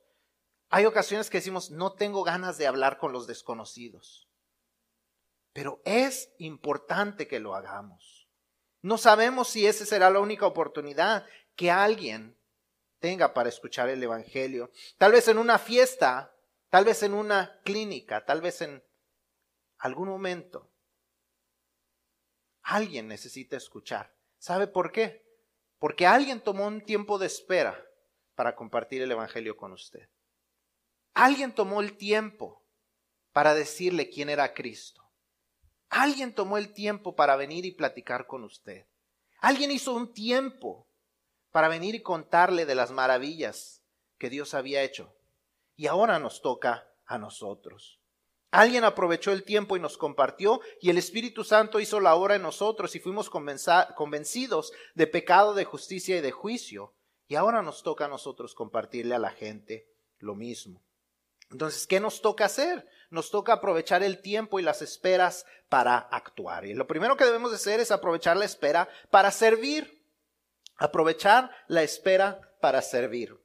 Hay 0.70 0.86
ocasiones 0.86 1.28
que 1.28 1.38
decimos, 1.38 1.70
no 1.70 1.94
tengo 1.94 2.22
ganas 2.22 2.58
de 2.58 2.68
hablar 2.68 2.96
con 2.98 3.12
los 3.12 3.26
desconocidos. 3.26 4.28
Pero 5.52 5.82
es 5.84 6.32
importante 6.38 7.26
que 7.26 7.40
lo 7.40 7.56
hagamos. 7.56 8.28
No 8.82 8.96
sabemos 8.96 9.48
si 9.48 9.66
esa 9.66 9.84
será 9.84 10.10
la 10.10 10.20
única 10.20 10.46
oportunidad 10.46 11.26
que 11.56 11.72
alguien 11.72 12.38
tenga 13.00 13.34
para 13.34 13.48
escuchar 13.48 13.88
el 13.88 14.02
Evangelio. 14.02 14.70
Tal 14.96 15.10
vez 15.10 15.26
en 15.26 15.38
una 15.38 15.58
fiesta, 15.58 16.36
tal 16.70 16.84
vez 16.84 17.02
en 17.02 17.14
una 17.14 17.60
clínica, 17.64 18.24
tal 18.24 18.40
vez 18.40 18.62
en 18.62 18.82
algún 19.78 20.08
momento. 20.08 20.70
Alguien 22.62 23.08
necesita 23.08 23.56
escuchar. 23.56 24.13
¿Sabe 24.44 24.66
por 24.66 24.92
qué? 24.92 25.24
Porque 25.78 26.06
alguien 26.06 26.38
tomó 26.38 26.66
un 26.66 26.82
tiempo 26.82 27.16
de 27.16 27.24
espera 27.24 27.82
para 28.34 28.54
compartir 28.54 29.00
el 29.00 29.10
Evangelio 29.10 29.56
con 29.56 29.72
usted. 29.72 30.10
Alguien 31.14 31.54
tomó 31.54 31.80
el 31.80 31.96
tiempo 31.96 32.62
para 33.32 33.54
decirle 33.54 34.10
quién 34.10 34.28
era 34.28 34.52
Cristo. 34.52 35.02
Alguien 35.88 36.34
tomó 36.34 36.58
el 36.58 36.74
tiempo 36.74 37.16
para 37.16 37.36
venir 37.36 37.64
y 37.64 37.72
platicar 37.72 38.26
con 38.26 38.44
usted. 38.44 38.86
Alguien 39.38 39.70
hizo 39.70 39.94
un 39.94 40.12
tiempo 40.12 40.90
para 41.50 41.68
venir 41.68 41.94
y 41.94 42.02
contarle 42.02 42.66
de 42.66 42.74
las 42.74 42.90
maravillas 42.90 43.82
que 44.18 44.28
Dios 44.28 44.52
había 44.52 44.82
hecho. 44.82 45.16
Y 45.74 45.86
ahora 45.86 46.18
nos 46.18 46.42
toca 46.42 46.86
a 47.06 47.16
nosotros. 47.16 47.98
Alguien 48.54 48.84
aprovechó 48.84 49.32
el 49.32 49.42
tiempo 49.42 49.76
y 49.76 49.80
nos 49.80 49.98
compartió 49.98 50.60
y 50.80 50.88
el 50.88 50.96
Espíritu 50.96 51.42
Santo 51.42 51.80
hizo 51.80 51.98
la 51.98 52.14
obra 52.14 52.36
en 52.36 52.42
nosotros 52.42 52.94
y 52.94 53.00
fuimos 53.00 53.28
convencidos 53.28 54.72
de 54.94 55.08
pecado, 55.08 55.54
de 55.54 55.64
justicia 55.64 56.16
y 56.16 56.20
de 56.20 56.30
juicio. 56.30 56.94
Y 57.26 57.34
ahora 57.34 57.62
nos 57.62 57.82
toca 57.82 58.04
a 58.04 58.08
nosotros 58.08 58.54
compartirle 58.54 59.16
a 59.16 59.18
la 59.18 59.30
gente 59.30 59.88
lo 60.20 60.36
mismo. 60.36 60.84
Entonces, 61.50 61.88
¿qué 61.88 61.98
nos 61.98 62.22
toca 62.22 62.44
hacer? 62.44 62.86
Nos 63.10 63.32
toca 63.32 63.54
aprovechar 63.54 64.04
el 64.04 64.20
tiempo 64.20 64.60
y 64.60 64.62
las 64.62 64.82
esperas 64.82 65.46
para 65.68 65.98
actuar. 65.98 66.64
Y 66.64 66.74
lo 66.74 66.86
primero 66.86 67.16
que 67.16 67.24
debemos 67.24 67.52
hacer 67.52 67.80
es 67.80 67.90
aprovechar 67.90 68.36
la 68.36 68.44
espera 68.44 68.88
para 69.10 69.32
servir. 69.32 70.00
Aprovechar 70.76 71.50
la 71.66 71.82
espera 71.82 72.54
para 72.60 72.82
servir. 72.82 73.36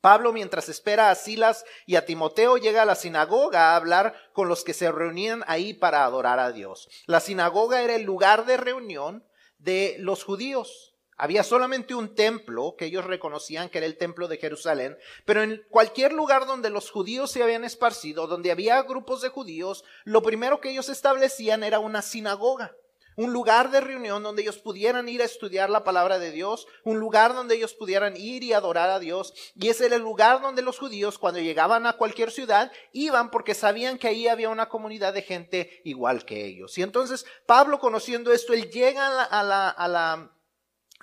Pablo, 0.00 0.32
mientras 0.32 0.68
espera 0.68 1.10
a 1.10 1.14
Silas 1.14 1.64
y 1.86 1.96
a 1.96 2.06
Timoteo, 2.06 2.56
llega 2.56 2.82
a 2.82 2.86
la 2.86 2.94
sinagoga 2.94 3.70
a 3.70 3.76
hablar 3.76 4.14
con 4.32 4.48
los 4.48 4.62
que 4.62 4.74
se 4.74 4.90
reunían 4.92 5.42
ahí 5.46 5.74
para 5.74 6.04
adorar 6.04 6.38
a 6.38 6.52
Dios. 6.52 6.88
La 7.06 7.20
sinagoga 7.20 7.82
era 7.82 7.94
el 7.94 8.02
lugar 8.02 8.46
de 8.46 8.56
reunión 8.56 9.24
de 9.58 9.96
los 9.98 10.24
judíos. 10.24 10.94
Había 11.18 11.42
solamente 11.42 11.94
un 11.94 12.14
templo 12.14 12.74
que 12.76 12.84
ellos 12.84 13.06
reconocían 13.06 13.70
que 13.70 13.78
era 13.78 13.86
el 13.86 13.96
templo 13.96 14.28
de 14.28 14.36
Jerusalén, 14.36 14.98
pero 15.24 15.42
en 15.42 15.64
cualquier 15.70 16.12
lugar 16.12 16.46
donde 16.46 16.68
los 16.68 16.90
judíos 16.90 17.30
se 17.30 17.42
habían 17.42 17.64
esparcido, 17.64 18.26
donde 18.26 18.50
había 18.50 18.82
grupos 18.82 19.22
de 19.22 19.30
judíos, 19.30 19.82
lo 20.04 20.22
primero 20.22 20.60
que 20.60 20.70
ellos 20.70 20.90
establecían 20.90 21.64
era 21.64 21.78
una 21.78 22.02
sinagoga 22.02 22.76
un 23.16 23.32
lugar 23.32 23.70
de 23.70 23.80
reunión 23.80 24.22
donde 24.22 24.42
ellos 24.42 24.58
pudieran 24.58 25.08
ir 25.08 25.22
a 25.22 25.24
estudiar 25.24 25.70
la 25.70 25.84
palabra 25.84 26.18
de 26.18 26.30
Dios, 26.30 26.66
un 26.84 27.00
lugar 27.00 27.34
donde 27.34 27.56
ellos 27.56 27.74
pudieran 27.74 28.16
ir 28.16 28.42
y 28.42 28.52
adorar 28.52 28.90
a 28.90 28.98
Dios. 28.98 29.32
Y 29.54 29.68
ese 29.68 29.86
era 29.86 29.96
el 29.96 30.02
lugar 30.02 30.42
donde 30.42 30.62
los 30.62 30.78
judíos 30.78 31.18
cuando 31.18 31.40
llegaban 31.40 31.86
a 31.86 31.94
cualquier 31.94 32.30
ciudad 32.30 32.70
iban 32.92 33.30
porque 33.30 33.54
sabían 33.54 33.98
que 33.98 34.08
ahí 34.08 34.28
había 34.28 34.50
una 34.50 34.68
comunidad 34.68 35.14
de 35.14 35.22
gente 35.22 35.80
igual 35.84 36.24
que 36.24 36.44
ellos. 36.44 36.76
Y 36.76 36.82
entonces 36.82 37.24
Pablo 37.46 37.78
conociendo 37.78 38.32
esto, 38.32 38.52
él 38.52 38.70
llega 38.70 39.24
a 39.24 39.42
la, 39.42 39.68
a 39.68 39.88
la, 39.88 40.32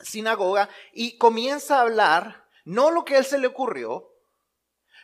sinagoga 0.02 0.70
y 0.92 1.18
comienza 1.18 1.78
a 1.78 1.82
hablar, 1.82 2.46
no 2.66 2.92
lo 2.92 3.06
que 3.06 3.16
a 3.16 3.20
él 3.20 3.26
se 3.26 3.38
le 3.38 3.48
ocurrió, 3.48 4.12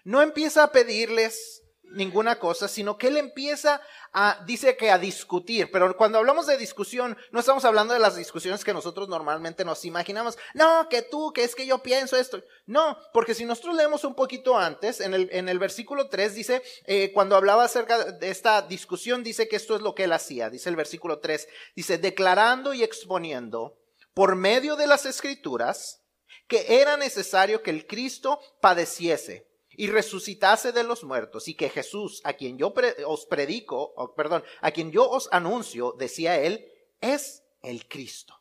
no 0.04 0.22
empieza 0.22 0.63
a 0.63 0.72
pedirles 0.72 1.63
ninguna 1.91 2.39
cosa, 2.39 2.67
sino 2.67 2.98
que 2.98 3.08
él 3.08 3.17
empieza 3.17 3.81
a, 4.13 4.43
dice 4.46 4.77
que 4.77 4.91
a 4.91 4.98
discutir, 4.98 5.69
pero 5.72 5.96
cuando 5.96 6.17
hablamos 6.17 6.48
de 6.48 6.58
discusión, 6.58 7.17
no 7.31 7.39
estamos 7.39 7.65
hablando 7.65 7.93
de 7.93 8.00
las 8.00 8.15
discusiones 8.15 8.63
que 8.63 8.74
nosotros 8.74 9.08
normalmente 9.10 9.65
nos 9.65 9.86
imaginamos, 9.86 10.38
no, 10.53 10.88
que 10.89 11.01
tú, 11.01 11.31
que 11.34 11.43
es 11.43 11.55
que 11.55 11.65
yo 11.65 11.81
pienso 11.84 12.17
esto, 12.17 12.41
no, 12.65 12.97
porque 13.13 13.34
si 13.34 13.45
nosotros 13.45 13.75
leemos 13.75 14.04
un 14.04 14.15
poquito 14.15 14.58
antes, 14.58 15.02
en 15.02 15.13
el, 15.13 15.30
en 15.32 15.49
el 15.49 15.60
versículo 15.60 16.10
3 16.10 16.36
dice, 16.36 16.62
eh, 16.86 17.12
cuando 17.13 17.36
hablaba 17.36 17.63
acerca 17.63 18.12
de 18.12 18.30
esta 18.30 18.62
discusión, 18.62 19.23
dice 19.23 19.47
que 19.47 19.56
esto 19.56 19.75
es 19.75 19.82
lo 19.82 19.95
que 19.95 20.06
él 20.06 20.13
hacía, 20.13 20.49
dice 20.49 20.69
el 20.69 20.75
versículo 20.75 21.19
3, 21.19 21.47
dice, 21.75 21.97
declarando 21.97 22.73
y 22.73 22.84
exponiendo 22.84 23.78
por 24.13 24.36
medio 24.36 24.75
de 24.75 24.88
las 24.88 25.06
escrituras 25.06 26.04
que 26.47 26.82
era 26.82 26.97
necesario 26.97 27.62
que 27.62 27.69
el 27.69 27.86
Cristo 27.86 28.39
padeciese 28.60 29.49
y 29.80 29.88
resucitase 29.88 30.74
de 30.74 30.84
los 30.84 31.06
muertos 31.06 31.48
y 31.48 31.54
que 31.54 31.70
Jesús, 31.70 32.20
a 32.26 32.34
quien 32.34 32.58
yo 32.58 32.74
os 33.06 33.26
predico, 33.26 34.13
perdón, 34.13 34.44
a 34.60 34.72
quien 34.72 34.92
yo 34.92 35.10
os 35.10 35.30
anuncio, 35.32 35.96
decía 35.98 36.38
él, 36.38 36.70
es 37.00 37.46
el 37.62 37.88
Cristo. 37.88 38.38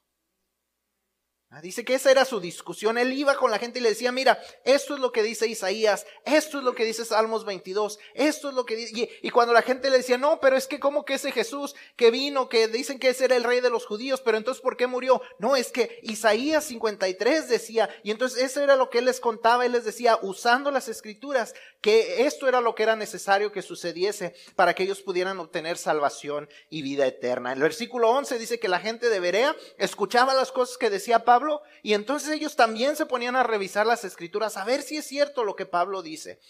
Ah, 1.51 1.63
dice 1.63 1.83
que 1.83 1.95
esa 1.95 2.11
era 2.11 2.27
su 2.27 2.41
discusión. 2.41 2.99
Él 2.99 3.11
iba 3.15 3.35
con 3.37 3.51
la 3.51 3.59
gente 3.59 3.79
y 3.79 3.83
le 3.83 3.89
decía, 3.89 4.13
mira, 4.13 4.39
esto 4.65 4.93
es 4.95 5.01
lo 5.01 5.13
que 5.13 5.23
dice 5.23 5.47
Isaías, 5.47 6.05
esto 6.27 6.59
es 6.59 6.65
lo 6.65 6.75
que 6.75 6.85
dice 6.85 7.07
Salmos 7.07 7.47
22, 7.47 7.99
esto 8.13 8.51
es 8.51 8.55
lo 8.55 8.67
que 8.67 8.77
dice... 8.77 9.09
Y, 9.23 9.31
cuando 9.31 9.55
la 9.55 9.63
gente 9.63 9.89
le 9.89 9.97
decía, 9.97 10.19
no, 10.19 10.41
pero 10.41 10.59
es 10.59 10.67
que 10.67 10.79
como 10.79 11.07
que 11.07 11.15
ese 11.15 11.33
Jesús 11.33 11.75
que 11.97 12.11
vino, 12.11 12.51
que 12.51 12.69
dicen 12.69 12.99
que 12.99 13.09
ese 13.09 13.25
era 13.25 13.37
el 13.37 13.45
rey 13.45 13.61
de 13.61 13.71
los 13.71 13.87
judíos, 13.87 14.21
pero 14.21 14.37
entonces 14.37 14.61
¿por 14.61 14.77
qué 14.77 14.87
murió? 14.87 15.23
No, 15.39 15.57
es 15.57 15.73
que 15.73 16.01
Isaías 16.03 16.65
53 16.65 17.49
decía, 17.49 17.89
y 18.03 18.11
entonces 18.11 18.43
eso 18.43 18.61
era 18.61 18.77
lo 18.77 18.91
que 18.91 18.99
él 18.99 19.07
les 19.07 19.19
contaba, 19.19 19.65
él 19.65 19.73
les 19.73 19.87
decía, 19.87 20.19
usando 20.21 20.71
las 20.71 20.89
escrituras, 20.89 21.55
que 21.81 22.27
esto 22.27 22.47
era 22.47 22.61
lo 22.61 22.75
que 22.75 22.83
era 22.83 22.95
necesario 22.95 23.53
que 23.53 23.63
sucediese 23.63 24.35
para 24.55 24.75
que 24.75 24.83
ellos 24.83 25.01
pudieran 25.01 25.39
obtener 25.39 25.79
salvación 25.79 26.49
y 26.69 26.83
vida 26.83 27.07
eterna. 27.07 27.55
El 27.55 27.61
versículo 27.61 28.11
11 28.11 28.39
dice 28.39 28.61
que 28.61 28.69
la 28.69 28.81
gente 28.81 29.09
de 29.09 29.21
Berea 29.21 29.57
escuchaba 29.79 30.35
las 30.35 30.53
cosas 30.53 30.77
que 30.77 30.91
decía 30.91 31.25
Pablo, 31.25 31.38
y 31.83 31.95
entonces 31.95 32.31
ellos 32.31 32.57
también 32.57 32.97
se 32.97 33.07
ponían 33.07 33.37
a 33.37 33.43
revisar 33.43 33.87
las 33.87 34.05
escrituras 34.05 34.57
a 34.57 34.65
ver 34.65 34.83
si 34.83 34.97
es 34.97 35.07
cierto 35.07 35.45
lo 35.45 35.57
que 35.57 35.67
Pablo 35.67 36.03
dice. 36.03 36.41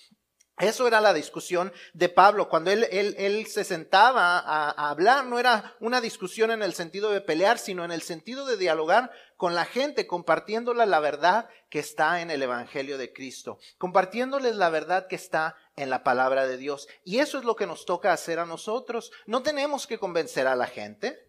Eso 0.59 0.89
era 0.89 1.01
la 1.01 1.15
discusión 1.15 1.73
de 1.93 2.09
Pablo. 2.09 2.49
Cuando 2.49 2.73
él, 2.73 3.47
se 3.47 3.63
sentaba 3.63 4.39
a, 4.39 4.71
a, 4.71 4.91
hablar, 4.91 5.25
no 5.27 5.39
era 5.39 5.77
una 5.79 6.01
discusión 6.01 6.51
en 6.51 6.63
el 6.63 6.75
sentido 6.75 7.11
de 7.11 7.21
pelear, 7.21 7.59
sino 7.59 7.85
en 7.85 7.93
el 7.93 8.03
sentido 8.03 8.45
de 8.45 8.57
dialogar 8.57 9.13
con 9.37 9.55
la 9.55 9.65
gente, 9.65 10.09
compartiéndole 10.09 10.85
la 10.87 10.99
verdad 10.99 11.49
que 11.71 11.79
está 11.79 12.23
en 12.23 12.33
el 12.33 12.43
Evangelio 12.43 12.99
de 12.99 13.13
Cristo, 13.13 13.59
compartiéndoles 13.79 14.57
la 14.57 14.69
verdad 14.69 15.07
que 15.07 15.15
está 15.15 15.55
en 15.77 15.91
la 15.91 16.03
palabra 16.03 16.47
de 16.47 16.57
Dios. 16.57 16.89
Y 17.05 17.19
eso 17.19 17.39
es 17.39 17.45
lo 17.45 17.55
que 17.55 17.69
nos 17.69 17.85
toca 17.85 18.13
hacer 18.13 18.41
a 18.41 18.47
nosotros. 18.47 19.13
No 19.27 19.45
tenemos 19.45 19.87
que 19.87 19.99
convencer 19.99 20.49
a 20.49 20.57
la 20.57 20.67
gente, 20.67 21.29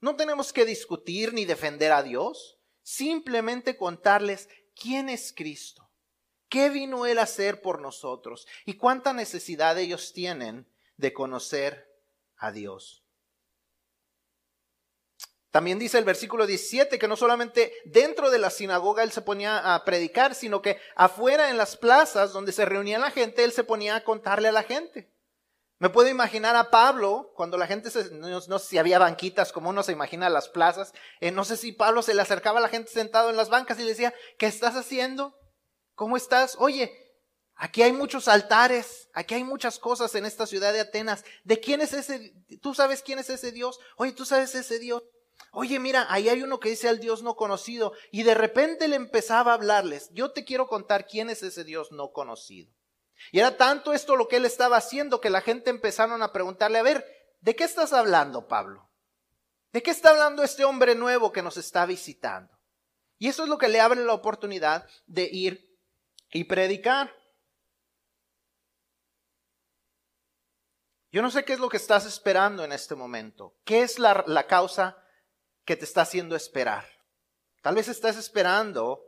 no 0.00 0.16
tenemos 0.16 0.52
que 0.52 0.66
discutir 0.66 1.32
ni 1.32 1.46
defender 1.46 1.92
a 1.92 2.02
Dios. 2.02 2.59
Simplemente 2.82 3.76
contarles 3.76 4.48
quién 4.74 5.08
es 5.08 5.32
Cristo, 5.34 5.90
qué 6.48 6.70
vino 6.70 7.06
Él 7.06 7.18
a 7.18 7.22
hacer 7.22 7.60
por 7.60 7.80
nosotros 7.80 8.46
y 8.64 8.74
cuánta 8.74 9.12
necesidad 9.12 9.78
ellos 9.78 10.12
tienen 10.12 10.66
de 10.96 11.12
conocer 11.12 11.90
a 12.36 12.52
Dios. 12.52 13.04
También 15.50 15.80
dice 15.80 15.98
el 15.98 16.04
versículo 16.04 16.46
17 16.46 16.98
que 16.98 17.08
no 17.08 17.16
solamente 17.16 17.72
dentro 17.84 18.30
de 18.30 18.38
la 18.38 18.50
sinagoga 18.50 19.02
él 19.02 19.10
se 19.10 19.22
ponía 19.22 19.74
a 19.74 19.84
predicar, 19.84 20.34
sino 20.36 20.62
que 20.62 20.78
afuera 20.94 21.50
en 21.50 21.56
las 21.56 21.76
plazas 21.76 22.32
donde 22.32 22.52
se 22.52 22.64
reunía 22.64 23.00
la 23.00 23.10
gente, 23.10 23.42
él 23.42 23.50
se 23.50 23.64
ponía 23.64 23.96
a 23.96 24.04
contarle 24.04 24.48
a 24.48 24.52
la 24.52 24.62
gente. 24.62 25.10
Me 25.80 25.88
puedo 25.88 26.10
imaginar 26.10 26.56
a 26.56 26.70
Pablo, 26.70 27.32
cuando 27.34 27.56
la 27.56 27.66
gente, 27.66 27.90
se, 27.90 28.10
no, 28.10 28.58
sé 28.58 28.68
si 28.68 28.76
había 28.76 28.98
banquitas 28.98 29.50
como 29.50 29.70
uno 29.70 29.82
se 29.82 29.92
imagina 29.92 30.28
las 30.28 30.50
plazas, 30.50 30.92
eh, 31.20 31.30
no 31.30 31.42
sé 31.42 31.56
si 31.56 31.72
Pablo 31.72 32.02
se 32.02 32.12
le 32.12 32.20
acercaba 32.20 32.58
a 32.58 32.62
la 32.62 32.68
gente 32.68 32.90
sentado 32.90 33.30
en 33.30 33.36
las 33.36 33.48
bancas 33.48 33.78
y 33.78 33.84
le 33.84 33.88
decía, 33.88 34.12
¿qué 34.38 34.44
estás 34.44 34.76
haciendo? 34.76 35.34
¿Cómo 35.94 36.18
estás? 36.18 36.54
Oye, 36.58 36.92
aquí 37.54 37.82
hay 37.82 37.92
muchos 37.92 38.28
altares, 38.28 39.08
aquí 39.14 39.36
hay 39.36 39.42
muchas 39.42 39.78
cosas 39.78 40.14
en 40.16 40.26
esta 40.26 40.46
ciudad 40.46 40.74
de 40.74 40.80
Atenas. 40.80 41.24
¿De 41.44 41.60
quién 41.60 41.80
es 41.80 41.94
ese? 41.94 42.34
¿Tú 42.60 42.74
sabes 42.74 43.02
quién 43.02 43.18
es 43.18 43.30
ese 43.30 43.50
Dios? 43.50 43.80
Oye, 43.96 44.12
¿tú 44.12 44.26
sabes 44.26 44.54
ese 44.54 44.78
Dios? 44.78 45.02
Oye, 45.50 45.78
mira, 45.78 46.06
ahí 46.10 46.28
hay 46.28 46.42
uno 46.42 46.60
que 46.60 46.68
dice 46.68 46.90
al 46.90 47.00
Dios 47.00 47.22
no 47.22 47.36
conocido 47.36 47.94
y 48.12 48.22
de 48.24 48.34
repente 48.34 48.86
le 48.86 48.96
empezaba 48.96 49.52
a 49.52 49.54
hablarles. 49.54 50.10
Yo 50.12 50.32
te 50.32 50.44
quiero 50.44 50.68
contar 50.68 51.06
quién 51.06 51.30
es 51.30 51.42
ese 51.42 51.64
Dios 51.64 51.90
no 51.90 52.12
conocido. 52.12 52.70
Y 53.32 53.40
era 53.40 53.56
tanto 53.56 53.92
esto 53.92 54.16
lo 54.16 54.28
que 54.28 54.36
él 54.36 54.44
estaba 54.44 54.76
haciendo 54.76 55.20
que 55.20 55.30
la 55.30 55.40
gente 55.40 55.70
empezaron 55.70 56.22
a 56.22 56.32
preguntarle, 56.32 56.78
a 56.78 56.82
ver, 56.82 57.04
¿de 57.40 57.54
qué 57.54 57.64
estás 57.64 57.92
hablando, 57.92 58.48
Pablo? 58.48 58.90
¿De 59.72 59.82
qué 59.82 59.90
está 59.90 60.10
hablando 60.10 60.42
este 60.42 60.64
hombre 60.64 60.94
nuevo 60.94 61.32
que 61.32 61.42
nos 61.42 61.56
está 61.56 61.86
visitando? 61.86 62.58
Y 63.18 63.28
eso 63.28 63.44
es 63.44 63.48
lo 63.48 63.58
que 63.58 63.68
le 63.68 63.80
abre 63.80 64.04
la 64.04 64.14
oportunidad 64.14 64.88
de 65.06 65.28
ir 65.30 65.78
y 66.30 66.44
predicar. 66.44 67.14
Yo 71.12 71.22
no 71.22 71.30
sé 71.30 71.44
qué 71.44 71.52
es 71.52 71.58
lo 71.58 71.68
que 71.68 71.76
estás 71.76 72.06
esperando 72.06 72.64
en 72.64 72.72
este 72.72 72.94
momento. 72.94 73.56
¿Qué 73.64 73.82
es 73.82 73.98
la, 73.98 74.24
la 74.26 74.46
causa 74.46 74.96
que 75.70 75.76
te 75.76 75.84
está 75.84 76.02
haciendo 76.02 76.34
esperar. 76.34 76.84
Tal 77.62 77.76
vez 77.76 77.86
estás 77.86 78.16
esperando 78.16 79.04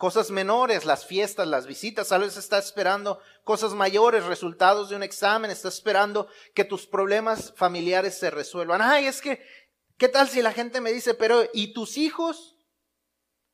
cosas 0.00 0.30
menores, 0.30 0.86
las 0.86 1.04
fiestas, 1.04 1.46
las 1.46 1.66
visitas, 1.66 2.08
tal 2.08 2.22
vez 2.22 2.38
estás 2.38 2.64
esperando 2.64 3.20
cosas 3.44 3.74
mayores, 3.74 4.24
resultados 4.24 4.88
de 4.88 4.96
un 4.96 5.02
examen, 5.02 5.50
estás 5.50 5.74
esperando 5.74 6.26
que 6.54 6.64
tus 6.64 6.86
problemas 6.86 7.52
familiares 7.54 8.18
se 8.18 8.30
resuelvan. 8.30 8.80
Ay, 8.80 9.04
es 9.04 9.20
que, 9.20 9.44
¿qué 9.98 10.08
tal 10.08 10.26
si 10.26 10.40
la 10.40 10.52
gente 10.52 10.80
me 10.80 10.90
dice, 10.90 11.12
pero 11.12 11.42
¿y 11.52 11.74
tus 11.74 11.98
hijos? 11.98 12.56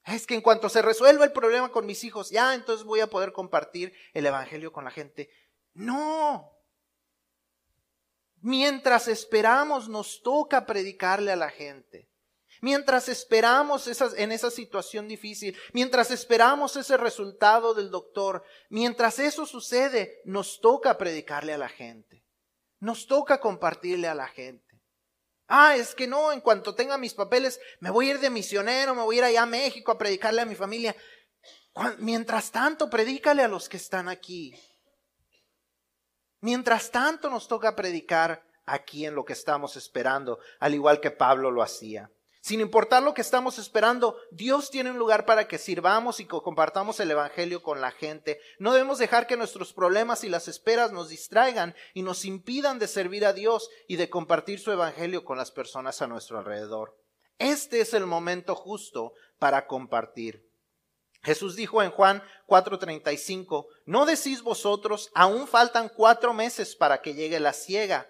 Es 0.05 0.25
que 0.25 0.37
en 0.37 0.41
cuanto 0.41 0.69
se 0.69 0.83
resuelva 0.83 1.25
el 1.25 1.33
problema 1.33 1.73
con 1.73 1.85
mis 1.85 2.05
hijos, 2.05 2.31
ya 2.31 2.55
entonces 2.55 2.87
voy 2.87 3.01
a 3.01 3.11
poder 3.11 3.33
compartir 3.33 3.93
el 4.15 4.25
Evangelio 4.25 4.73
con 4.73 4.85
la 4.85 4.93
gente. 4.93 5.29
No. 5.75 6.53
Mientras 8.37 9.09
esperamos, 9.09 9.89
nos 9.89 10.23
toca 10.23 10.65
predicarle 10.65 11.33
a 11.33 11.37
la 11.37 11.51
gente. 11.51 12.09
Mientras 12.61 13.09
esperamos 13.09 13.89
en 14.17 14.33
esa 14.33 14.51
situación 14.51 15.09
difícil, 15.09 15.57
mientras 15.73 16.11
esperamos 16.11 16.77
ese 16.77 16.97
resultado 16.97 17.75
del 17.75 17.91
doctor, 17.91 18.43
mientras 18.71 19.19
eso 19.19 19.47
sucede, 19.47 20.21
nos 20.25 20.61
toca 20.61 20.97
predicarle 20.97 21.53
a 21.53 21.59
la 21.59 21.69
gente. 21.69 22.25
Nos 22.81 23.07
toca 23.07 23.41
compartirle 23.41 24.09
a 24.09 24.15
la 24.15 24.29
gente. 24.29 24.65
Ah, 25.49 25.77
es 25.77 25.95
que 25.95 26.07
no, 26.07 26.33
en 26.33 26.41
cuanto 26.41 26.75
tenga 26.75 26.99
mis 26.99 27.15
papeles, 27.15 27.61
me 27.81 27.91
voy 27.91 28.09
a 28.09 28.15
ir 28.15 28.21
de 28.21 28.31
misionero, 28.31 28.95
me 28.95 29.03
voy 29.03 29.17
a 29.17 29.19
ir 29.19 29.25
allá 29.25 29.43
a 29.43 29.47
México 29.47 29.93
a 29.93 29.99
predicarle 29.99 30.43
a 30.43 30.47
mi 30.47 30.55
familia. 30.55 30.97
Mientras 31.99 32.51
tanto, 32.51 32.91
predícale 32.91 33.43
a 33.43 33.49
los 33.49 33.69
que 33.69 33.77
están 33.77 34.09
aquí. 34.09 34.55
Mientras 36.41 36.91
tanto, 36.91 37.31
nos 37.31 37.47
toca 37.49 37.77
predicar 37.77 38.45
aquí 38.65 39.07
en 39.07 39.15
lo 39.15 39.25
que 39.25 39.35
estamos 39.35 39.77
esperando, 39.77 40.39
al 40.59 40.75
igual 40.75 41.01
que 41.01 41.11
Pablo 41.11 41.51
lo 41.51 41.63
hacía. 41.63 42.11
Sin 42.47 42.61
importar 42.61 43.03
lo 43.03 43.13
que 43.13 43.23
estamos 43.23 43.59
esperando, 43.59 44.21
Dios 44.31 44.71
tiene 44.71 44.93
un 44.93 44.99
lugar 44.99 45.27
para 45.27 45.49
que 45.49 45.59
sirvamos 45.59 46.21
y 46.21 46.27
compartamos 46.27 47.01
el 47.01 47.11
Evangelio 47.11 47.61
con 47.61 47.81
la 47.81 47.91
gente. 47.91 48.39
No 48.61 48.73
debemos 48.73 48.99
dejar 48.99 49.27
que 49.27 49.37
nuestros 49.37 49.73
problemas 49.73 50.23
y 50.23 50.29
las 50.29 50.47
esperas 50.47 50.93
nos 50.93 51.09
distraigan 51.09 51.75
y 51.93 52.03
nos 52.03 52.25
impidan 52.25 52.79
de 52.79 52.87
servir 52.87 53.27
a 53.27 53.33
Dios 53.33 53.69
y 53.89 53.97
de 53.97 54.09
compartir 54.09 54.61
su 54.61 54.71
Evangelio 54.71 55.25
con 55.25 55.39
las 55.39 55.51
personas 55.51 56.01
a 56.03 56.07
nuestro 56.07 56.39
alrededor. 56.39 56.97
Este 57.41 57.81
es 57.81 57.95
el 57.95 58.07
momento 58.07 58.55
justo 58.55 59.15
para 59.41 59.67
compartir. 59.67 60.49
Jesús 61.25 61.57
dijo 61.57 61.83
en 61.83 61.91
Juan 61.91 62.23
4:35, 62.47 63.67
¿no 63.87 64.07
decís 64.07 64.43
vosotros, 64.43 65.11
aún 65.17 65.49
faltan 65.49 65.89
cuatro 65.89 66.33
meses 66.33 66.77
para 66.77 67.03
que 67.03 67.15
llegue 67.15 67.41
la 67.41 67.53
ciega? 67.53 68.09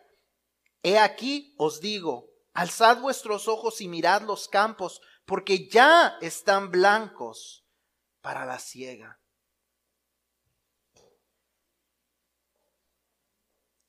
He 0.82 0.98
aquí 0.98 1.54
os 1.56 1.80
digo, 1.80 2.35
Alzad 2.56 3.00
vuestros 3.00 3.48
ojos 3.48 3.80
y 3.82 3.88
mirad 3.88 4.22
los 4.22 4.48
campos, 4.48 5.02
porque 5.26 5.68
ya 5.68 6.16
están 6.22 6.70
blancos 6.70 7.66
para 8.22 8.46
la 8.46 8.58
siega. 8.58 9.18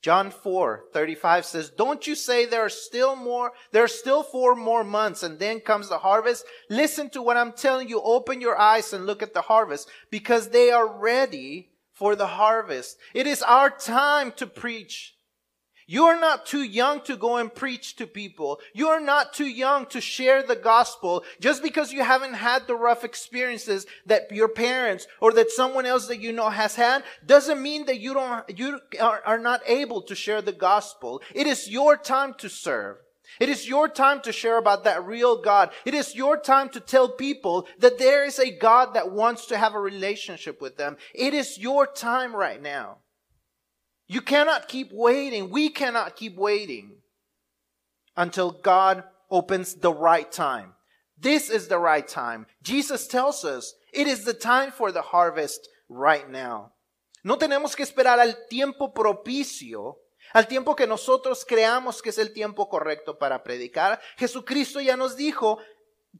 John 0.00 0.30
4, 0.30 0.84
35 0.92 1.46
says, 1.46 1.70
Don't 1.70 2.06
you 2.06 2.14
say 2.14 2.46
there 2.46 2.64
are 2.64 2.68
still 2.68 3.16
more, 3.16 3.52
there 3.72 3.82
are 3.82 3.88
still 3.88 4.22
four 4.22 4.54
more 4.54 4.84
months 4.84 5.22
and 5.22 5.38
then 5.38 5.60
comes 5.60 5.88
the 5.88 5.98
harvest? 5.98 6.44
Listen 6.70 7.10
to 7.10 7.22
what 7.22 7.36
I'm 7.36 7.52
telling 7.52 7.88
you. 7.88 8.00
Open 8.00 8.40
your 8.40 8.58
eyes 8.58 8.92
and 8.92 9.06
look 9.06 9.22
at 9.22 9.34
the 9.34 9.42
harvest 9.42 9.88
because 10.10 10.50
they 10.50 10.70
are 10.70 10.86
ready 10.86 11.70
for 11.92 12.14
the 12.14 12.28
harvest. 12.28 12.96
It 13.12 13.26
is 13.26 13.42
our 13.42 13.70
time 13.70 14.32
to 14.36 14.46
preach. 14.46 15.17
You're 15.90 16.20
not 16.20 16.44
too 16.44 16.62
young 16.62 17.00
to 17.04 17.16
go 17.16 17.38
and 17.38 17.52
preach 17.52 17.96
to 17.96 18.06
people. 18.06 18.60
You're 18.74 19.00
not 19.00 19.32
too 19.32 19.46
young 19.46 19.86
to 19.86 20.02
share 20.02 20.42
the 20.42 20.54
gospel 20.54 21.24
just 21.40 21.62
because 21.62 21.94
you 21.94 22.04
haven't 22.04 22.34
had 22.34 22.66
the 22.66 22.76
rough 22.76 23.04
experiences 23.04 23.86
that 24.04 24.30
your 24.30 24.48
parents 24.48 25.06
or 25.18 25.32
that 25.32 25.50
someone 25.50 25.86
else 25.86 26.06
that 26.08 26.20
you 26.20 26.30
know 26.30 26.50
has 26.50 26.74
had 26.74 27.04
doesn't 27.24 27.62
mean 27.62 27.86
that 27.86 28.00
you 28.00 28.12
don't, 28.12 28.44
you 28.58 28.80
are, 29.00 29.22
are 29.24 29.38
not 29.38 29.62
able 29.66 30.02
to 30.02 30.14
share 30.14 30.42
the 30.42 30.52
gospel. 30.52 31.22
It 31.34 31.46
is 31.46 31.70
your 31.70 31.96
time 31.96 32.34
to 32.34 32.50
serve. 32.50 32.98
It 33.40 33.48
is 33.48 33.66
your 33.66 33.88
time 33.88 34.20
to 34.22 34.32
share 34.32 34.58
about 34.58 34.84
that 34.84 35.06
real 35.06 35.40
God. 35.40 35.70
It 35.86 35.94
is 35.94 36.14
your 36.14 36.38
time 36.38 36.68
to 36.70 36.80
tell 36.80 37.08
people 37.08 37.66
that 37.78 37.98
there 37.98 38.26
is 38.26 38.38
a 38.38 38.50
God 38.50 38.92
that 38.92 39.10
wants 39.10 39.46
to 39.46 39.56
have 39.56 39.74
a 39.74 39.80
relationship 39.80 40.60
with 40.60 40.76
them. 40.76 40.98
It 41.14 41.32
is 41.32 41.56
your 41.56 41.86
time 41.86 42.36
right 42.36 42.60
now. 42.60 42.98
You 44.08 44.22
cannot 44.22 44.68
keep 44.68 44.90
waiting. 44.90 45.50
We 45.50 45.68
cannot 45.68 46.16
keep 46.16 46.36
waiting 46.36 46.96
until 48.16 48.50
God 48.50 49.04
opens 49.30 49.74
the 49.74 49.92
right 49.92 50.30
time. 50.30 50.74
This 51.20 51.50
is 51.50 51.68
the 51.68 51.78
right 51.78 52.08
time. 52.08 52.46
Jesus 52.62 53.06
tells 53.06 53.44
us 53.44 53.74
it 53.92 54.06
is 54.06 54.24
the 54.24 54.34
time 54.34 54.70
for 54.70 54.90
the 54.90 55.02
harvest 55.02 55.68
right 55.88 56.28
now. 56.28 56.72
No 57.22 57.36
tenemos 57.36 57.76
que 57.76 57.84
esperar 57.84 58.18
al 58.18 58.34
tiempo 58.48 58.94
propicio, 58.94 59.96
al 60.32 60.46
tiempo 60.46 60.74
que 60.74 60.86
nosotros 60.86 61.44
creamos 61.44 62.00
que 62.00 62.10
es 62.10 62.18
el 62.18 62.32
tiempo 62.32 62.68
correcto 62.68 63.18
para 63.18 63.42
predicar. 63.42 64.00
Jesucristo 64.16 64.80
ya 64.80 64.96
nos 64.96 65.16
dijo, 65.16 65.58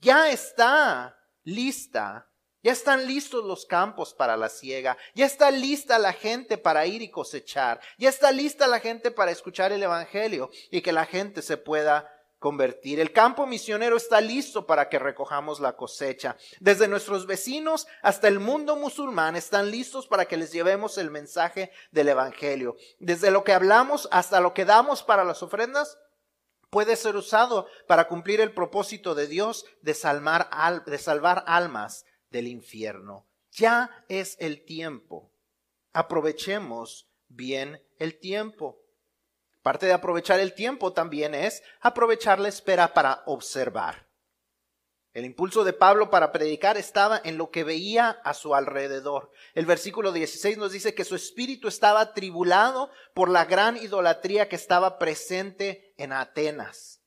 ya 0.01 0.31
está 0.31 1.17
lista 1.45 2.28
ya 2.69 2.73
están 2.73 3.07
listos 3.07 3.47
los 3.47 3.65
campos 3.65 4.13
para 4.13 4.37
la 4.37 4.51
siega. 4.51 4.99
Ya 5.15 5.25
está 5.25 5.51
lista 5.51 5.99
la 5.99 6.13
gente 6.13 6.59
para 6.59 6.85
ir 6.85 7.01
y 7.01 7.09
cosechar. 7.09 7.81
Ya 7.97 8.11
está 8.11 8.31
lista 8.31 8.67
la 8.67 8.79
gente 8.79 9.11
para 9.11 9.31
escuchar 9.31 9.73
el 9.73 9.83
Evangelio 9.83 10.51
y 10.71 10.83
que 10.83 10.93
la 10.93 11.07
gente 11.07 11.41
se 11.41 11.57
pueda 11.57 12.13
convertir. 12.39 13.01
El 13.01 13.15
campo 13.15 13.47
misionero 13.47 13.97
está 13.97 14.21
listo 14.21 14.67
para 14.67 14.91
que 14.91 14.99
recojamos 14.99 15.61
la 15.61 15.77
cosecha. 15.77 16.37
Desde 16.61 16.89
nuestros 16.89 17.27
vecinos 17.27 17.87
hasta 18.03 18.29
el 18.29 18.39
mundo 18.39 18.77
musulmán 18.77 19.35
están 19.35 19.71
listos 19.71 20.07
para 20.07 20.27
que 20.27 20.37
les 20.37 20.53
llevemos 20.53 20.99
el 20.99 21.11
mensaje 21.11 21.73
del 21.91 22.11
Evangelio. 22.11 22.77
Desde 22.99 23.31
lo 23.31 23.45
que 23.45 23.55
hablamos 23.55 24.11
hasta 24.13 24.41
lo 24.41 24.53
que 24.53 24.67
damos 24.67 25.03
para 25.03 25.25
las 25.25 25.43
ofrendas 25.43 25.97
puede 26.69 26.97
ser 26.97 27.17
usado 27.17 27.67
para 27.87 28.09
cumplir 28.09 28.43
el 28.43 28.53
propósito 28.53 29.15
de 29.15 29.27
Dios 29.27 29.65
de 29.81 29.95
salvar, 29.95 30.51
de 30.85 30.99
salvar 30.99 31.45
almas 31.47 32.05
del 32.31 32.49
infierno. 32.49 33.27
Ya 33.53 34.05
es 34.09 34.37
el 34.41 34.65
tiempo. 34.65 35.33
Aprovechemos 35.93 37.09
bien 37.29 37.83
el 37.99 38.19
tiempo. 38.19 38.83
Parte 39.63 39.87
de 39.87 39.93
aprovechar 39.93 40.41
el 40.41 40.55
tiempo 40.55 40.93
también 40.93 41.35
es 41.35 41.63
aprovechar 41.81 42.39
la 42.39 42.49
espera 42.49 42.95
para 42.95 43.23
observar. 43.27 44.09
El 45.15 45.25
impulso 45.25 45.65
de 45.65 45.73
Pablo 45.73 46.11
para 46.11 46.31
predicar 46.31 46.77
estaba 46.77 47.21
en 47.25 47.39
lo 47.39 47.51
que 47.51 47.65
veía 47.65 48.11
a 48.11 48.35
su 48.35 48.55
alrededor. 48.55 49.33
El 49.55 49.67
versículo 49.67 50.13
16 50.13 50.59
nos 50.59 50.71
dice 50.71 50.95
que 50.95 51.05
su 51.05 51.17
espíritu 51.17 51.67
estaba 51.67 52.01
atribulado 52.01 52.91
por 53.15 53.29
la 53.29 53.45
gran 53.45 53.77
idolatría 53.77 54.49
que 54.49 54.57
estaba 54.57 54.99
presente 54.99 55.93
en 55.97 56.13
Atenas. 56.13 56.98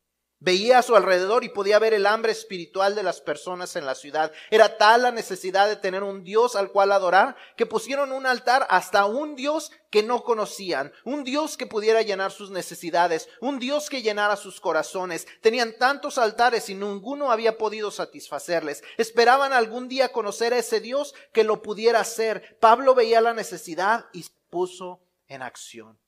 Veía 0.44 0.80
a 0.80 0.82
su 0.82 0.96
alrededor 0.96 1.44
y 1.44 1.50
podía 1.50 1.78
ver 1.78 1.94
el 1.94 2.08
hambre 2.08 2.32
espiritual 2.32 2.96
de 2.96 3.04
las 3.04 3.22
personas 3.22 3.76
en 3.76 3.86
la 3.86 3.94
ciudad. 3.94 4.32
Era 4.50 4.76
tal 4.76 5.04
la 5.04 5.12
necesidad 5.12 5.70
de 5.70 5.76
tener 5.76 6.02
un 6.02 6.24
Dios 6.24 6.56
al 6.56 6.72
cual 6.72 6.92
adorar 6.92 7.36
que 7.56 7.68
pusieron 7.68 8.12
un 8.12 8.26
altar 8.26 8.66
hasta 8.72 9.06
un 9.06 9.36
Dios 9.36 9.72
que 9.92 10.02
no 10.02 10.24
conocían, 10.24 10.92
un 11.04 11.24
Dios 11.24 11.58
que 11.58 11.68
pudiera 11.68 12.02
llenar 12.02 12.32
sus 12.32 12.50
necesidades, 12.50 13.30
un 13.40 13.60
Dios 13.60 13.88
que 13.88 14.02
llenara 14.02 14.36
sus 14.36 14.60
corazones. 14.60 15.28
Tenían 15.42 15.76
tantos 15.78 16.18
altares 16.18 16.70
y 16.70 16.74
ninguno 16.74 17.32
había 17.32 17.60
podido 17.60 17.92
satisfacerles. 17.92 18.84
Esperaban 18.98 19.54
algún 19.54 19.88
día 19.90 20.12
conocer 20.12 20.56
a 20.56 20.58
ese 20.58 20.80
Dios 20.80 21.14
que 21.34 21.44
lo 21.44 21.62
pudiera 21.62 22.00
hacer. 22.00 22.58
Pablo 22.60 22.96
veía 22.96 23.22
la 23.22 23.36
necesidad 23.36 24.08
y 24.12 24.24
se 24.24 24.32
puso 24.50 25.02
en 25.28 25.44
acción. 25.44 26.00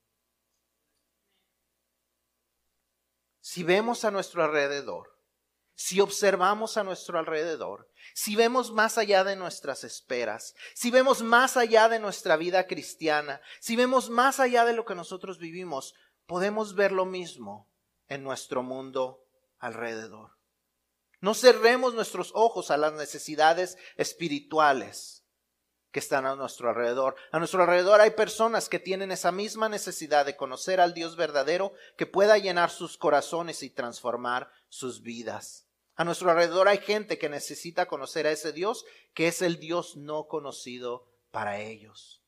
Si 3.43 3.62
vemos 3.62 4.06
a 4.06 4.12
nuestro 4.12 4.41
alrededor, 4.41 5.19
si 5.75 5.99
observamos 5.99 6.77
a 6.77 6.84
nuestro 6.86 7.19
alrededor, 7.19 7.89
si 8.13 8.38
vemos 8.38 8.71
más 8.71 8.97
allá 8.97 9.25
de 9.25 9.36
nuestras 9.36 9.84
esperas, 9.84 10.56
si 10.73 10.91
vemos 10.91 11.21
más 11.21 11.58
allá 11.58 11.89
de 11.89 11.99
nuestra 11.99 12.38
vida 12.38 12.67
cristiana, 12.67 13.41
si 13.60 13.75
vemos 13.75 14.10
más 14.10 14.39
allá 14.39 14.63
de 14.63 14.71
lo 14.71 14.86
que 14.86 14.95
nosotros 14.95 15.39
vivimos, 15.39 15.93
podemos 16.25 16.73
ver 16.73 16.93
lo 16.93 17.06
mismo 17.06 17.69
en 18.08 18.23
nuestro 18.23 18.63
mundo 18.63 19.25
alrededor. 19.60 20.38
No 21.19 21.34
cerremos 21.34 21.93
nuestros 21.93 22.32
ojos 22.34 22.71
a 22.71 22.77
las 22.77 22.93
necesidades 22.93 23.77
espirituales 23.97 25.23
que 25.93 25.99
están 25.99 26.25
a 26.25 26.36
nuestro 26.36 26.69
alrededor. 26.69 27.15
A 27.32 27.38
nuestro 27.38 27.62
alrededor 27.62 28.01
hay 28.01 28.10
personas 28.10 28.67
que 28.67 28.79
tienen 28.79 29.12
esa 29.12 29.32
misma 29.32 29.69
necesidad 29.69 30.25
de 30.25 30.36
conocer 30.36 30.82
al 30.82 30.95
Dios 30.95 31.15
verdadero 31.15 31.71
que 31.95 32.08
pueda 32.08 32.39
llenar 32.39 32.71
sus 32.71 32.97
corazones 32.97 33.62
y 33.62 33.69
transformar 33.69 34.49
sus 34.69 35.03
vidas. 35.03 35.67
A 35.95 36.03
nuestro 36.03 36.32
alrededor 36.32 36.67
hay 36.67 36.79
gente 36.79 37.19
que 37.19 37.29
necesita 37.29 37.86
conocer 37.86 38.25
a 38.25 38.32
ese 38.32 38.51
Dios 38.51 38.86
que 39.13 39.27
es 39.27 39.43
el 39.43 39.60
Dios 39.60 39.95
no 39.95 40.27
conocido 40.27 41.08
para 41.29 41.60
ellos. 41.60 42.23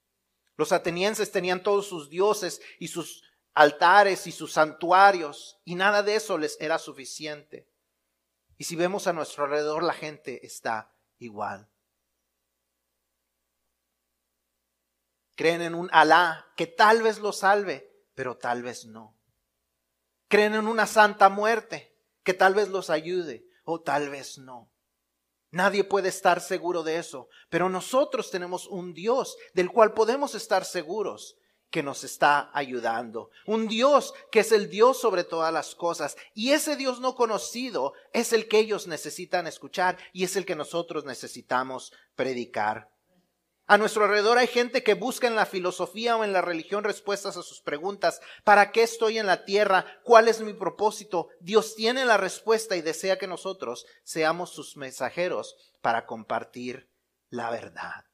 Los 0.57 0.71
atenienses 0.71 1.31
tenían 1.31 1.63
todos 1.63 1.87
sus 1.87 2.07
dioses 2.07 2.61
y 2.77 2.89
sus 2.89 3.23
altares 3.55 4.27
y 4.27 4.31
sus 4.31 4.53
santuarios 4.53 5.59
y 5.65 5.73
nada 5.73 6.03
de 6.03 6.15
eso 6.15 6.37
les 6.37 6.55
era 6.61 6.77
suficiente. 6.77 7.67
Y 8.59 8.65
si 8.65 8.75
vemos 8.75 9.07
a 9.07 9.13
nuestro 9.13 9.45
alrededor, 9.45 9.81
la 9.81 9.93
gente 9.93 10.45
está 10.45 10.93
igual. 11.17 11.67
Creen 15.35 15.61
en 15.61 15.75
un 15.75 15.89
Alá 15.91 16.47
que 16.55 16.67
tal 16.67 17.01
vez 17.01 17.19
lo 17.19 17.31
salve, 17.31 17.91
pero 18.15 18.37
tal 18.37 18.63
vez 18.63 18.85
no. 18.85 19.15
Creen 20.27 20.55
en 20.55 20.67
una 20.67 20.87
santa 20.87 21.29
muerte 21.29 21.95
que 22.23 22.33
tal 22.33 22.55
vez 22.55 22.69
los 22.69 22.89
ayude 22.89 23.45
o 23.63 23.81
tal 23.81 24.09
vez 24.09 24.37
no. 24.37 24.71
Nadie 25.51 25.83
puede 25.83 26.09
estar 26.09 26.41
seguro 26.41 26.83
de 26.83 26.97
eso, 26.97 27.29
pero 27.49 27.69
nosotros 27.69 28.31
tenemos 28.31 28.67
un 28.67 28.93
Dios 28.93 29.37
del 29.53 29.71
cual 29.71 29.93
podemos 29.93 30.35
estar 30.35 30.65
seguros 30.65 31.37
que 31.69 31.83
nos 31.83 32.03
está 32.03 32.49
ayudando. 32.53 33.31
Un 33.45 33.67
Dios 33.67 34.13
que 34.31 34.39
es 34.39 34.51
el 34.51 34.69
Dios 34.69 34.99
sobre 34.99 35.23
todas 35.23 35.51
las 35.53 35.75
cosas. 35.75 36.15
Y 36.33 36.51
ese 36.51 36.75
Dios 36.75 36.99
no 36.99 37.15
conocido 37.15 37.93
es 38.13 38.33
el 38.33 38.47
que 38.47 38.59
ellos 38.59 38.87
necesitan 38.87 39.47
escuchar 39.47 39.97
y 40.13 40.23
es 40.23 40.35
el 40.35 40.45
que 40.45 40.55
nosotros 40.55 41.05
necesitamos 41.05 41.91
predicar. 42.15 42.94
A 43.67 43.79
nuestro 43.79 44.03
alrededor 44.03 44.37
hay 44.37 44.45
gente 44.45 44.83
que 44.83 44.93
busca 44.93 45.25
en 45.25 45.35
la 45.35 45.47
filosofía 45.47 46.15
o 46.17 46.23
en 46.23 46.33
la 46.33 46.41
religión 46.41 46.83
respuestas 46.83 47.35
a 47.35 47.41
sus 47.41 47.61
preguntas. 47.61 48.21
¿Para 48.43 48.71
qué 48.71 48.83
estoy 48.83 49.17
en 49.17 49.25
la 49.25 49.43
tierra? 49.43 49.85
¿Cuál 50.03 50.27
es 50.27 50.41
mi 50.41 50.53
propósito? 50.53 51.29
Dios 51.39 51.73
tiene 51.73 52.05
la 52.05 52.17
respuesta 52.17 52.75
y 52.75 52.81
desea 52.81 53.17
que 53.17 53.25
nosotros 53.25 53.87
seamos 54.03 54.51
sus 54.51 54.77
mensajeros 54.77 55.55
para 55.81 56.05
compartir 56.05 56.91
la 57.29 57.49
verdad. 57.49 58.05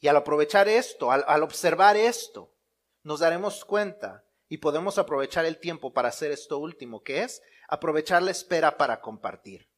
Y 0.00 0.08
al 0.08 0.16
aprovechar 0.16 0.68
esto, 0.68 1.10
al, 1.10 1.42
observar 1.42 1.96
esto, 1.98 2.54
nos 3.02 3.20
daremos 3.20 3.66
cuenta 3.66 4.24
y 4.48 4.58
podemos 4.58 4.96
aprovechar 4.96 5.44
el 5.44 5.58
tiempo 5.58 5.92
para 5.92 6.08
hacer 6.08 6.30
esto 6.30 6.58
último, 6.58 7.02
que 7.02 7.22
es 7.22 7.42
aprovechar 7.68 8.22
la 8.22 8.30
espera 8.30 8.78
para 8.78 9.00
compartir. 9.00 9.68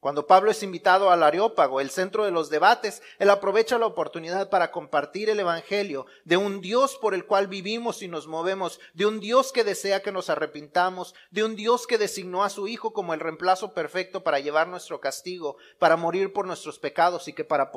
Cuando 0.00 0.28
Pablo 0.28 0.52
es 0.52 0.62
invitado 0.62 1.10
al 1.10 1.24
Areópago, 1.24 1.80
el 1.80 1.90
centro 1.90 2.24
de 2.24 2.30
los 2.30 2.50
debates, 2.50 3.02
él 3.18 3.30
aprovecha 3.30 3.78
la 3.78 3.86
oportunidad 3.86 4.48
para 4.48 4.70
compartir 4.70 5.28
el 5.28 5.40
Evangelio 5.40 6.06
de 6.24 6.36
un 6.36 6.60
Dios 6.60 6.96
por 7.00 7.14
el 7.14 7.26
cual 7.26 7.48
vivimos 7.48 8.00
y 8.02 8.06
nos 8.06 8.28
movemos, 8.28 8.78
de 8.94 9.06
un 9.06 9.18
Dios 9.18 9.50
que 9.50 9.64
desea 9.64 10.00
que 10.00 10.12
nos 10.12 10.30
arrepintamos, 10.30 11.16
de 11.32 11.42
un 11.42 11.56
Dios 11.56 11.88
que 11.88 11.98
designó 11.98 12.44
a 12.44 12.50
su 12.50 12.68
Hijo 12.68 12.92
como 12.92 13.12
el 13.12 13.18
reemplazo 13.18 13.74
perfecto 13.74 14.22
para 14.22 14.38
llevar 14.38 14.68
nuestro 14.68 15.00
castigo, 15.00 15.56
para 15.80 15.96
morir 15.96 16.32
por 16.32 16.46
nuestros 16.46 16.78
pecados 16.78 17.26
y 17.26 17.32
que 17.32 17.42
para, 17.42 17.72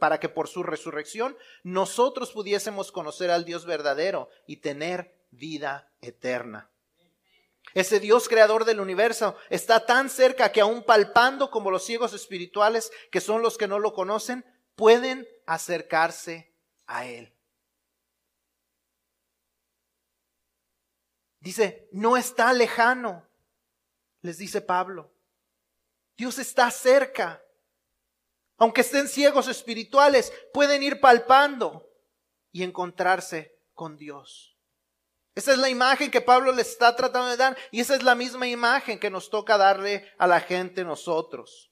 para 0.00 0.18
que 0.18 0.28
por 0.28 0.48
su 0.48 0.64
resurrección 0.64 1.36
nosotros 1.62 2.32
pudiésemos 2.32 2.90
conocer 2.90 3.30
al 3.30 3.44
Dios 3.44 3.66
verdadero 3.66 4.30
y 4.48 4.56
tener 4.56 5.14
vida 5.30 5.92
eterna. 6.00 6.71
Ese 7.74 8.00
Dios 8.00 8.28
creador 8.28 8.64
del 8.64 8.80
universo 8.80 9.36
está 9.48 9.86
tan 9.86 10.10
cerca 10.10 10.52
que 10.52 10.60
aún 10.60 10.84
palpando 10.84 11.50
como 11.50 11.70
los 11.70 11.84
ciegos 11.84 12.12
espirituales, 12.12 12.90
que 13.10 13.20
son 13.20 13.42
los 13.42 13.56
que 13.56 13.68
no 13.68 13.78
lo 13.78 13.94
conocen, 13.94 14.44
pueden 14.74 15.26
acercarse 15.46 16.54
a 16.86 17.06
Él. 17.06 17.34
Dice, 21.40 21.88
no 21.92 22.16
está 22.16 22.52
lejano, 22.52 23.26
les 24.20 24.38
dice 24.38 24.60
Pablo. 24.60 25.12
Dios 26.16 26.38
está 26.38 26.70
cerca. 26.70 27.42
Aunque 28.58 28.82
estén 28.82 29.08
ciegos 29.08 29.48
espirituales, 29.48 30.32
pueden 30.52 30.82
ir 30.84 31.00
palpando 31.00 31.90
y 32.52 32.62
encontrarse 32.62 33.58
con 33.74 33.96
Dios. 33.96 34.51
Esa 35.34 35.52
es 35.52 35.58
la 35.58 35.70
imagen 35.70 36.10
que 36.10 36.20
Pablo 36.20 36.52
le 36.52 36.62
está 36.62 36.94
tratando 36.94 37.30
de 37.30 37.36
dar 37.36 37.56
y 37.70 37.80
esa 37.80 37.94
es 37.94 38.02
la 38.02 38.14
misma 38.14 38.46
imagen 38.46 38.98
que 38.98 39.10
nos 39.10 39.30
toca 39.30 39.56
darle 39.56 40.10
a 40.18 40.26
la 40.26 40.40
gente 40.40 40.84
nosotros. 40.84 41.70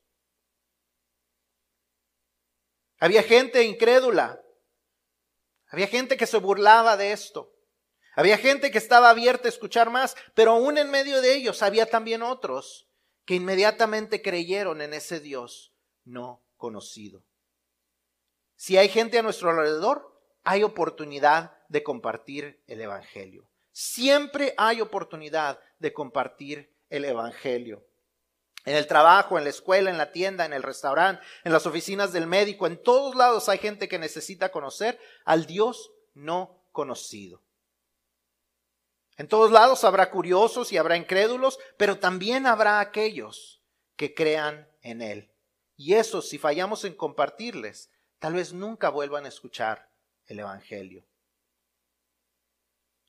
Había 2.99 3.23
gente 3.23 3.64
incrédula, 3.64 4.40
había 5.68 5.87
gente 5.87 6.16
que 6.16 6.27
se 6.27 6.38
burlaba 6.38 6.96
de 6.96 7.12
esto, 7.12 7.55
había 8.14 8.38
gente 8.38 8.70
que 8.70 8.79
estaba 8.79 9.11
abierta 9.11 9.49
a 9.49 9.51
escuchar 9.51 9.90
más, 9.90 10.16
pero 10.35 10.53
aún 10.53 10.79
en 10.79 10.90
medio 10.90 11.20
de 11.20 11.35
ellos 11.35 11.62
había 11.62 11.87
también 11.87 12.23
otros 12.23 12.88
que 13.25 13.35
inmediatamente 13.35 14.23
creyeron 14.23 14.81
en 14.81 14.94
ese 14.94 15.20
Dios 15.20 15.75
no 16.05 16.42
conocido. 16.57 17.25
Si 18.57 18.77
hay 18.77 18.88
gente 18.88 19.18
a 19.18 19.23
nuestro 19.23 19.51
alrededor, 19.51 20.23
hay 20.44 20.62
oportunidad 20.62 21.59
de 21.68 21.83
compartir 21.83 22.62
el 22.66 22.81
Evangelio. 22.81 23.49
Siempre 23.72 24.54
hay 24.56 24.80
oportunidad 24.80 25.61
de 25.78 25.92
compartir 25.92 26.74
el 26.88 27.04
Evangelio. 27.04 27.85
En 28.64 28.76
el 28.76 28.87
trabajo, 28.87 29.38
en 29.38 29.44
la 29.44 29.50
escuela, 29.50 29.90
en 29.90 29.96
la 29.96 30.12
tienda, 30.12 30.44
en 30.44 30.52
el 30.52 30.62
restaurante, 30.62 31.24
en 31.44 31.52
las 31.52 31.66
oficinas 31.66 32.12
del 32.12 32.26
médico, 32.26 32.66
en 32.66 32.83
todos 32.83 33.14
lados 33.14 33.48
hay 33.48 33.59
gente 33.59 33.88
que 33.88 33.98
necesita 33.98 34.50
conocer 34.50 34.98
al 35.24 35.46
Dios 35.46 35.92
no 36.14 36.62
conocido. 36.72 37.42
En 39.16 39.28
todos 39.28 39.50
lados 39.50 39.85
habrá 39.85 40.11
curiosos 40.11 40.72
y 40.72 40.78
habrá 40.78 40.96
incrédulos, 40.96 41.59
pero 41.76 41.98
también 41.98 42.46
habrá 42.46 42.80
aquellos 42.80 43.62
que 43.96 44.14
crean 44.14 44.68
en 44.83 45.02
Él. 45.02 45.30
Y 45.76 45.94
esos, 45.94 46.28
si 46.28 46.38
fallamos 46.38 46.85
en 46.85 46.94
compartirles, 46.94 47.90
tal 48.18 48.35
vez 48.35 48.52
nunca 48.52 48.88
vuelvan 48.90 49.24
a 49.24 49.28
escuchar 49.28 49.90
el 50.26 50.40
Evangelio. 50.40 51.04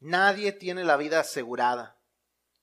Nadie 0.02 0.52
tiene 0.52 0.84
la 0.84 0.98
vida 0.98 1.20
asegurada. 1.20 1.96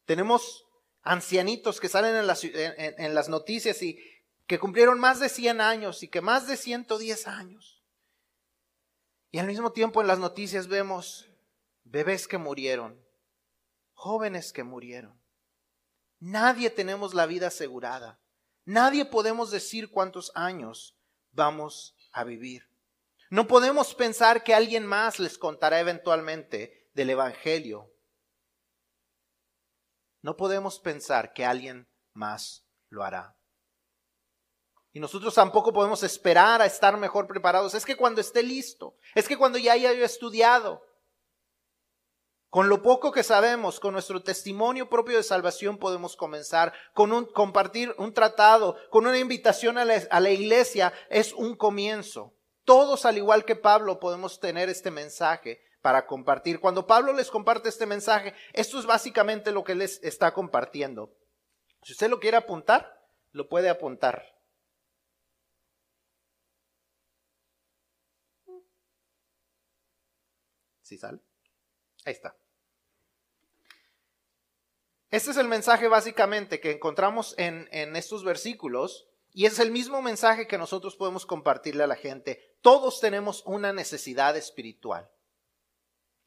Tenemos 0.05 0.67
ancianitos 1.03 1.81
que 1.81 1.89
salen 1.89 2.17
en 2.17 3.15
las, 3.15 3.29
noticias 3.29 3.81
y 3.81 3.99
que 4.47 4.59
cumplieron 4.59 4.99
más 4.99 5.21
de 5.21 5.29
100 5.29 5.61
años 5.61 6.03
y 6.03 6.09
que 6.09 6.21
más 6.21 6.49
de 6.49 6.57
110 6.57 7.29
años. 7.29 7.85
Y 9.31 9.39
al 9.39 9.47
mismo 9.47 9.73
tiempo 9.73 10.01
en 10.01 10.09
las 10.09 10.19
noticias 10.19 10.67
vemos 10.67 11.31
bebés 11.85 12.27
que 12.27 12.39
murieron, 12.39 13.01
jóvenes 13.93 14.53
que 14.53 14.65
murieron. 14.65 15.23
Nadie 16.19 16.71
tenemos 16.71 17.15
la 17.15 17.27
vida 17.27 17.47
asegurada. 17.47 18.21
Nadie 18.65 19.05
podemos 19.05 19.53
decir 19.53 19.91
cuántos 19.91 20.33
años 20.35 20.99
vamos 21.31 21.95
a 22.11 22.25
vivir. 22.25 22.69
No 23.31 23.47
podemos 23.47 23.95
pensar 23.95 24.43
que 24.43 24.55
alguien 24.55 24.85
más 24.85 25.21
les 25.21 25.39
contará 25.39 25.79
eventualmente 25.79 26.78
del 26.99 27.11
Evangelio, 27.11 27.95
no 30.21 30.37
podemos 30.37 30.81
pensar 30.81 31.33
que 31.33 31.47
alguien 31.47 31.89
más 32.13 32.67
lo 32.89 33.05
hará. 33.05 33.39
Y 34.93 34.99
nosotros 34.99 35.33
tampoco 35.33 35.73
podemos 35.73 36.03
esperar 36.03 36.61
a 36.61 36.67
estar 36.67 36.97
mejor 36.97 37.29
preparados. 37.29 37.75
Es 37.75 37.87
que 37.87 37.97
cuando 37.97 38.21
esté 38.21 38.43
listo, 38.43 38.97
es 39.15 39.29
que 39.29 39.37
cuando 39.37 39.59
ya 39.59 39.75
haya 39.75 39.93
estudiado, 39.93 40.83
con 42.49 42.69
lo 42.69 42.83
poco 42.83 43.13
que 43.13 43.23
sabemos, 43.23 43.79
con 43.79 43.93
nuestro 43.93 44.21
testimonio 44.25 44.91
propio 44.91 45.19
de 45.19 45.23
salvación 45.23 45.79
podemos 45.79 46.17
comenzar, 46.17 46.73
con 46.95 47.13
un 47.13 47.27
compartir 47.27 47.95
un 47.97 48.13
tratado, 48.13 48.77
con 48.91 49.07
una 49.07 49.19
invitación 49.19 49.79
a 49.79 49.85
la, 49.85 50.03
a 50.11 50.19
la 50.19 50.31
iglesia, 50.31 50.93
es 51.11 51.33
un 51.33 51.55
comienzo. 51.55 52.35
Todos, 52.65 53.07
al 53.07 53.19
igual 53.19 53.45
que 53.45 53.55
Pablo, 53.55 54.01
podemos 54.01 54.41
tener 54.41 54.69
este 54.69 54.91
mensaje 54.91 55.63
para 55.89 56.07
compartir. 56.07 56.61
Cuando 56.61 56.87
Pablo 56.87 57.15
les 57.15 57.31
comparte 57.31 57.71
este 57.71 57.87
mensaje, 57.87 58.35
esto 58.53 58.79
es 58.79 58.85
básicamente 58.85 59.53
lo 59.53 59.65
que 59.65 59.75
les 59.75 60.05
está 60.05 60.35
compartiendo. 60.35 61.17
Si 61.83 61.93
usted 61.93 62.11
lo 62.11 62.21
quiere 62.21 62.37
apuntar, 62.37 63.09
lo 63.33 63.49
puede 63.49 63.71
apuntar. 63.71 64.23
¿Sí 70.83 70.99
sale? 70.99 71.21
Ahí 72.05 72.13
está. 72.13 72.37
Este 75.11 75.31
es 75.31 75.39
el 75.39 75.49
mensaje 75.49 75.89
básicamente 75.89 76.61
que 76.61 76.73
encontramos 76.73 77.35
en, 77.39 77.67
en 77.73 77.97
estos 77.97 78.25
versículos 78.25 79.09
y 79.33 79.47
es 79.47 79.59
el 79.59 79.71
mismo 79.71 80.03
mensaje 80.03 80.47
que 80.47 80.59
nosotros 80.59 80.97
podemos 80.97 81.25
compartirle 81.25 81.85
a 81.85 81.87
la 81.87 81.97
gente. 81.97 82.59
Todos 82.61 83.01
tenemos 83.01 83.43
una 83.47 83.73
necesidad 83.73 84.37
espiritual. 84.37 85.11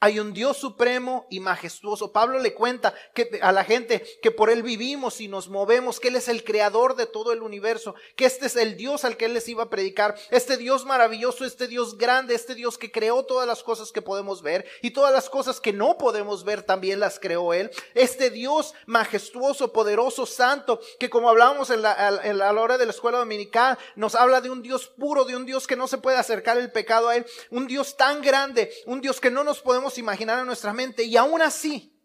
Hay 0.04 0.20
un 0.20 0.34
Dios 0.34 0.58
supremo 0.58 1.28
y 1.30 1.40
majestuoso. 1.40 2.12
Pablo 2.12 2.40
le 2.40 2.56
cuenta 2.56 2.92
que, 3.14 3.40
a 3.40 3.52
la 3.52 3.64
gente 3.64 4.04
que 4.24 4.32
por 4.32 4.50
Él 4.50 4.64
vivimos 4.64 5.22
y 5.22 5.28
nos 5.28 5.48
movemos, 5.48 6.00
que 6.00 6.08
Él 6.08 6.16
es 6.16 6.28
el 6.28 6.44
creador 6.44 6.96
de 6.96 7.06
todo 7.06 7.32
el 7.32 7.44
universo, 7.44 7.94
que 8.16 8.26
este 8.26 8.48
es 8.48 8.56
el 8.56 8.78
Dios 8.78 9.06
al 9.06 9.16
que 9.16 9.26
Él 9.26 9.36
les 9.36 9.48
iba 9.48 9.62
a 9.62 9.70
predicar, 9.70 10.16
este 10.32 10.58
Dios 10.58 10.86
maravilloso, 10.86 11.46
este 11.46 11.68
Dios 11.68 12.00
grande, 12.00 12.34
este 12.34 12.56
Dios 12.56 12.80
que 12.80 12.92
creó 12.92 13.26
todas 13.26 13.48
las 13.48 13.62
cosas 13.62 13.92
que 13.92 14.02
podemos 14.02 14.42
ver 14.42 14.66
y 14.82 14.90
todas 14.90 15.14
las 15.14 15.30
cosas 15.30 15.62
que 15.62 15.72
no 15.72 16.00
podemos 16.00 16.44
ver 16.46 16.64
también 16.64 17.00
las 17.00 17.20
creó 17.20 17.54
Él. 17.54 17.70
Este 17.94 18.32
Dios 18.32 18.74
majestuoso, 18.88 19.72
poderoso, 19.72 20.26
santo, 20.26 20.80
que 21.00 21.12
como 21.12 21.30
hablábamos 21.30 21.70
en 21.70 21.84
la, 21.84 21.92
a 21.92 22.34
la 22.34 22.52
hora 22.54 22.80
de 22.80 22.88
la 22.88 22.92
escuela 22.92 23.20
dominical, 23.20 23.78
nos 23.96 24.16
habla 24.16 24.42
de 24.42 24.50
un 24.50 24.64
Dios 24.64 24.88
puro, 24.88 25.26
de 25.26 25.36
un 25.36 25.46
Dios 25.46 25.68
que 25.68 25.76
no 25.76 25.88
se 25.88 26.00
puede 26.00 26.18
acercar 26.18 26.58
el 26.58 26.72
pecado 26.72 27.10
a 27.10 27.18
Él, 27.18 27.28
un 27.52 27.68
Dios 27.68 27.96
tan 27.96 28.24
grande, 28.24 28.74
un 28.88 29.00
Dios 29.00 29.22
que 29.22 29.30
no 29.30 29.44
nos 29.44 29.62
podemos 29.62 29.91
imaginar 29.98 30.40
en 30.40 30.46
nuestra 30.46 30.74
mente 30.74 31.04
y 31.04 31.18
aún 31.18 31.42
así 31.42 32.00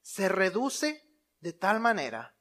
se 0.00 0.28
reduce 0.28 1.04
de 1.40 1.52
tal 1.52 1.80
manera 1.80 2.36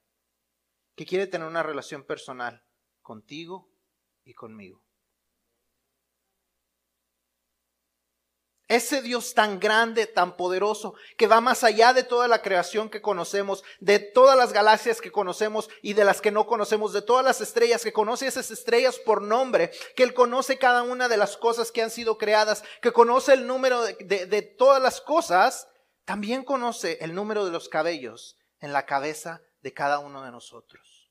que 0.95 1.05
quiere 1.05 1.27
tener 1.27 1.47
una 1.47 1.63
relación 1.63 2.05
personal 2.05 2.65
contigo 3.01 3.69
y 4.23 4.33
conmigo. 4.33 4.86
Ese 8.67 9.01
Dios 9.01 9.33
tan 9.33 9.61
grande, 9.61 10.07
tan 10.07 10.35
poderoso, 10.35 10.93
que 11.15 11.27
va 11.27 11.39
más 11.39 11.63
allá 11.63 11.93
de 11.93 12.03
toda 12.03 12.27
la 12.27 12.41
creación 12.41 12.89
que 12.89 13.01
conocemos, 13.01 13.63
de 13.79 13.99
todas 13.99 14.37
las 14.37 14.51
galaxias 14.51 14.99
que 14.99 15.11
conocemos 15.11 15.69
y 15.81 15.93
de 15.93 16.03
las 16.03 16.19
que 16.19 16.31
no 16.31 16.47
conocemos, 16.47 16.91
de 16.91 17.01
todas 17.01 17.23
las 17.23 17.39
estrellas, 17.39 17.83
que 17.83 17.93
conoce 17.93 18.27
esas 18.27 18.51
estrellas 18.51 18.99
por 18.99 19.21
nombre, 19.21 19.71
que 19.95 20.03
Él 20.03 20.13
conoce 20.13 20.57
cada 20.57 20.83
una 20.83 21.07
de 21.07 21.15
las 21.15 21.37
cosas 21.37 21.71
que 21.71 21.81
han 21.81 21.91
sido 21.91 22.17
creadas, 22.17 22.61
que 22.81 22.91
conoce 22.91 23.33
el 23.33 23.47
número 23.47 23.81
de, 23.83 24.25
de 24.25 24.41
todas 24.41 24.81
las 24.81 24.99
cosas, 24.99 25.69
también 26.03 26.43
conoce 26.43 26.97
el 26.99 27.15
número 27.15 27.45
de 27.45 27.51
los 27.51 27.69
cabellos 27.69 28.37
en 28.59 28.73
la 28.73 28.85
cabeza 28.85 29.41
de 29.61 29.73
cada 29.73 29.99
uno 29.99 30.23
de 30.23 30.31
nosotros. 30.31 31.09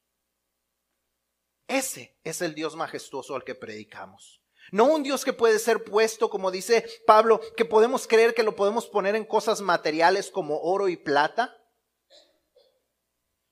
Ese 1.68 2.18
es 2.22 2.42
el 2.42 2.54
Dios 2.54 2.76
majestuoso 2.76 3.34
al 3.34 3.44
que 3.44 3.54
predicamos. 3.54 4.42
No 4.72 4.84
un 4.84 5.02
Dios 5.02 5.24
que 5.24 5.32
puede 5.32 5.58
ser 5.58 5.84
puesto, 5.84 6.28
como 6.28 6.50
dice 6.50 6.86
Pablo, 7.06 7.40
que 7.56 7.64
podemos 7.64 8.06
creer 8.06 8.34
que 8.34 8.42
lo 8.42 8.56
podemos 8.56 8.86
poner 8.86 9.14
en 9.14 9.24
cosas 9.24 9.60
materiales 9.60 10.30
como 10.30 10.60
oro 10.60 10.88
y 10.88 10.96
plata. 10.96 11.56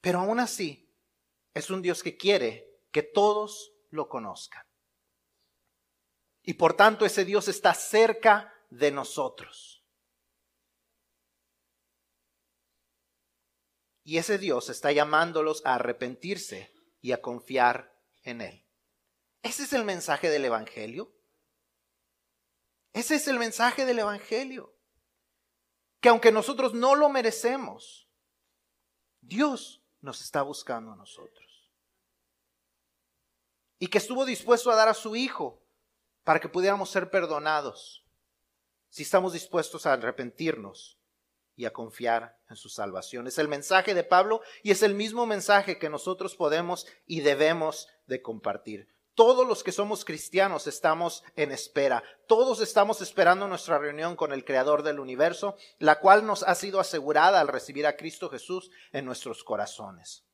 Pero 0.00 0.20
aún 0.20 0.40
así, 0.40 0.92
es 1.55 1.70
un 1.70 1.83
Dios 1.83 2.03
que 2.03 2.16
quiere 2.16 2.68
que 2.90 3.03
todos 3.03 3.72
lo 3.90 4.09
conozcan. 4.09 4.64
Y 6.42 6.55
por 6.55 6.74
tanto 6.74 7.07
ese 7.07 7.24
Dios 7.24 7.48
está 7.48 7.72
cerca 7.74 8.53
de 8.70 8.90
nosotros. 8.90 9.83
Y 14.03 14.18
ese 14.18 14.37
Dios 14.37 14.68
está 14.68 14.92
llamándolos 14.92 15.64
a 15.64 15.77
arrepentirse 15.77 16.74
y 17.00 17.12
a 17.12 17.22
confiar 17.22 17.98
en 18.22 18.42
Él. 18.42 18.63
Ese 19.44 19.64
es 19.64 19.74
el 19.74 19.85
mensaje 19.85 20.30
del 20.30 20.46
Evangelio. 20.46 21.12
Ese 22.94 23.16
es 23.16 23.28
el 23.28 23.38
mensaje 23.38 23.85
del 23.85 23.98
Evangelio. 23.98 24.74
Que 26.00 26.09
aunque 26.09 26.33
nosotros 26.33 26.72
no 26.72 26.94
lo 26.94 27.11
merecemos, 27.11 28.09
Dios 29.20 29.83
nos 30.00 30.22
está 30.22 30.40
buscando 30.40 30.92
a 30.92 30.96
nosotros. 30.96 31.70
Y 33.78 33.88
que 33.88 33.98
estuvo 33.98 34.24
dispuesto 34.24 34.70
a 34.70 34.76
dar 34.76 34.88
a 34.88 34.94
su 34.94 35.14
Hijo 35.14 35.62
para 36.24 36.40
que 36.40 36.48
pudiéramos 36.48 36.90
ser 36.90 37.11
perdonados 37.11 38.02
si 38.88 39.02
estamos 39.02 39.35
dispuestos 39.35 39.85
a 39.85 39.92
arrepentirnos 39.92 40.98
y 41.54 41.66
a 41.66 41.72
confiar 41.72 42.38
en 42.48 42.57
su 42.57 42.70
salvación. 42.70 43.26
Es 43.26 43.37
el 43.37 43.48
mensaje 43.48 43.92
de 43.92 44.04
Pablo 44.04 44.40
y 44.62 44.70
es 44.70 44.83
el 44.83 44.94
mismo 44.94 45.26
mensaje 45.26 45.78
que 45.78 45.90
nosotros 45.90 46.35
podemos 46.35 46.87
y 47.07 47.20
debemos 47.20 47.88
de 48.07 48.22
compartir. 48.22 48.93
Todos 49.14 49.46
los 49.46 49.62
que 49.62 49.70
somos 49.70 50.05
cristianos 50.05 50.66
estamos 50.66 51.22
en 51.37 51.53
espera. 51.53 52.03
Todos 52.27 52.61
estamos 52.61 53.00
esperando 53.00 53.46
nuestra 53.46 53.79
reunión 53.79 54.16
con 54.16 54.33
el 54.33 54.44
Creador 54.44 54.83
del 54.83 54.98
universo, 54.98 55.57
la 55.79 56.00
cual 56.00 56.27
nos 56.27 56.42
ha 56.42 56.55
sido 56.57 56.81
asegurada 56.81 57.40
al 57.40 57.48
recibir 57.48 57.87
a 57.87 57.96
Cristo 57.96 58.29
Jesús 58.29 58.70
en 58.92 59.05
nuestros 59.05 59.44
corazones. 59.44 60.24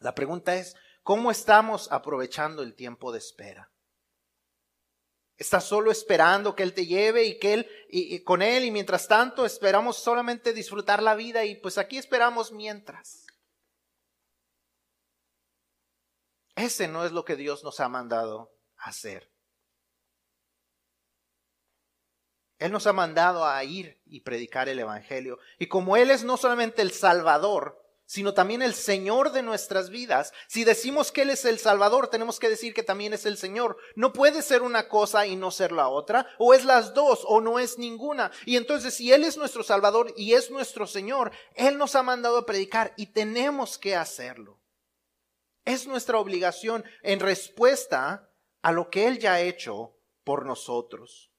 La 0.00 0.14
pregunta 0.14 0.56
es, 0.56 0.74
¿cómo 1.04 1.30
estamos 1.30 1.92
aprovechando 1.92 2.62
el 2.62 2.74
tiempo 2.74 3.12
de 3.12 3.18
espera? 3.18 3.70
¿Estás 5.36 5.64
solo 5.64 5.90
esperando 5.90 6.54
que 6.56 6.64
Él 6.64 6.74
te 6.74 6.86
lleve 6.86 7.24
y 7.24 7.38
que 7.38 7.54
Él, 7.54 7.68
y, 7.88 8.22
con 8.24 8.42
Él, 8.42 8.64
y 8.64 8.70
mientras 8.70 9.06
tanto 9.08 9.46
esperamos 9.46 9.96
solamente 9.96 10.52
disfrutar 10.52 11.02
la 11.02 11.14
vida 11.14 11.44
y 11.44 11.54
pues 11.54 11.78
aquí 11.78 11.96
esperamos 11.96 12.50
mientras? 12.50 13.24
Ese 16.60 16.88
no 16.88 17.06
es 17.06 17.12
lo 17.12 17.24
que 17.24 17.36
Dios 17.36 17.64
nos 17.64 17.80
ha 17.80 17.88
mandado 17.88 18.54
hacer. 18.76 19.32
Él 22.58 22.70
nos 22.70 22.86
ha 22.86 22.92
mandado 22.92 23.46
a 23.46 23.64
ir 23.64 24.02
y 24.04 24.20
predicar 24.20 24.68
el 24.68 24.78
Evangelio. 24.78 25.38
Y 25.58 25.68
como 25.68 25.96
Él 25.96 26.10
es 26.10 26.22
no 26.22 26.36
solamente 26.36 26.82
el 26.82 26.90
Salvador, 26.90 27.82
sino 28.04 28.34
también 28.34 28.60
el 28.60 28.74
Señor 28.74 29.32
de 29.32 29.42
nuestras 29.42 29.88
vidas. 29.88 30.34
Si 30.48 30.64
decimos 30.64 31.12
que 31.12 31.22
Él 31.22 31.30
es 31.30 31.46
el 31.46 31.58
Salvador, 31.58 32.08
tenemos 32.08 32.38
que 32.38 32.50
decir 32.50 32.74
que 32.74 32.82
también 32.82 33.14
es 33.14 33.24
el 33.24 33.38
Señor. 33.38 33.78
No 33.96 34.12
puede 34.12 34.42
ser 34.42 34.60
una 34.60 34.86
cosa 34.86 35.26
y 35.26 35.36
no 35.36 35.50
ser 35.50 35.72
la 35.72 35.88
otra, 35.88 36.26
o 36.38 36.52
es 36.52 36.66
las 36.66 36.92
dos, 36.92 37.20
o 37.24 37.40
no 37.40 37.58
es 37.58 37.78
ninguna. 37.78 38.32
Y 38.44 38.56
entonces, 38.56 38.92
si 38.92 39.10
Él 39.10 39.24
es 39.24 39.38
nuestro 39.38 39.62
Salvador 39.62 40.12
y 40.14 40.34
es 40.34 40.50
nuestro 40.50 40.86
Señor, 40.86 41.32
Él 41.54 41.78
nos 41.78 41.94
ha 41.94 42.02
mandado 42.02 42.36
a 42.36 42.44
predicar 42.44 42.92
y 42.98 43.06
tenemos 43.06 43.78
que 43.78 43.96
hacerlo. 43.96 44.59
Es 45.70 45.86
nuestra 45.86 46.18
obligación 46.18 46.84
en 47.00 47.20
respuesta 47.20 48.28
a 48.60 48.72
lo 48.72 48.90
que 48.90 49.06
Él 49.06 49.20
ya 49.20 49.34
ha 49.34 49.40
hecho 49.40 49.96
por 50.24 50.44
nosotros. 50.44 51.30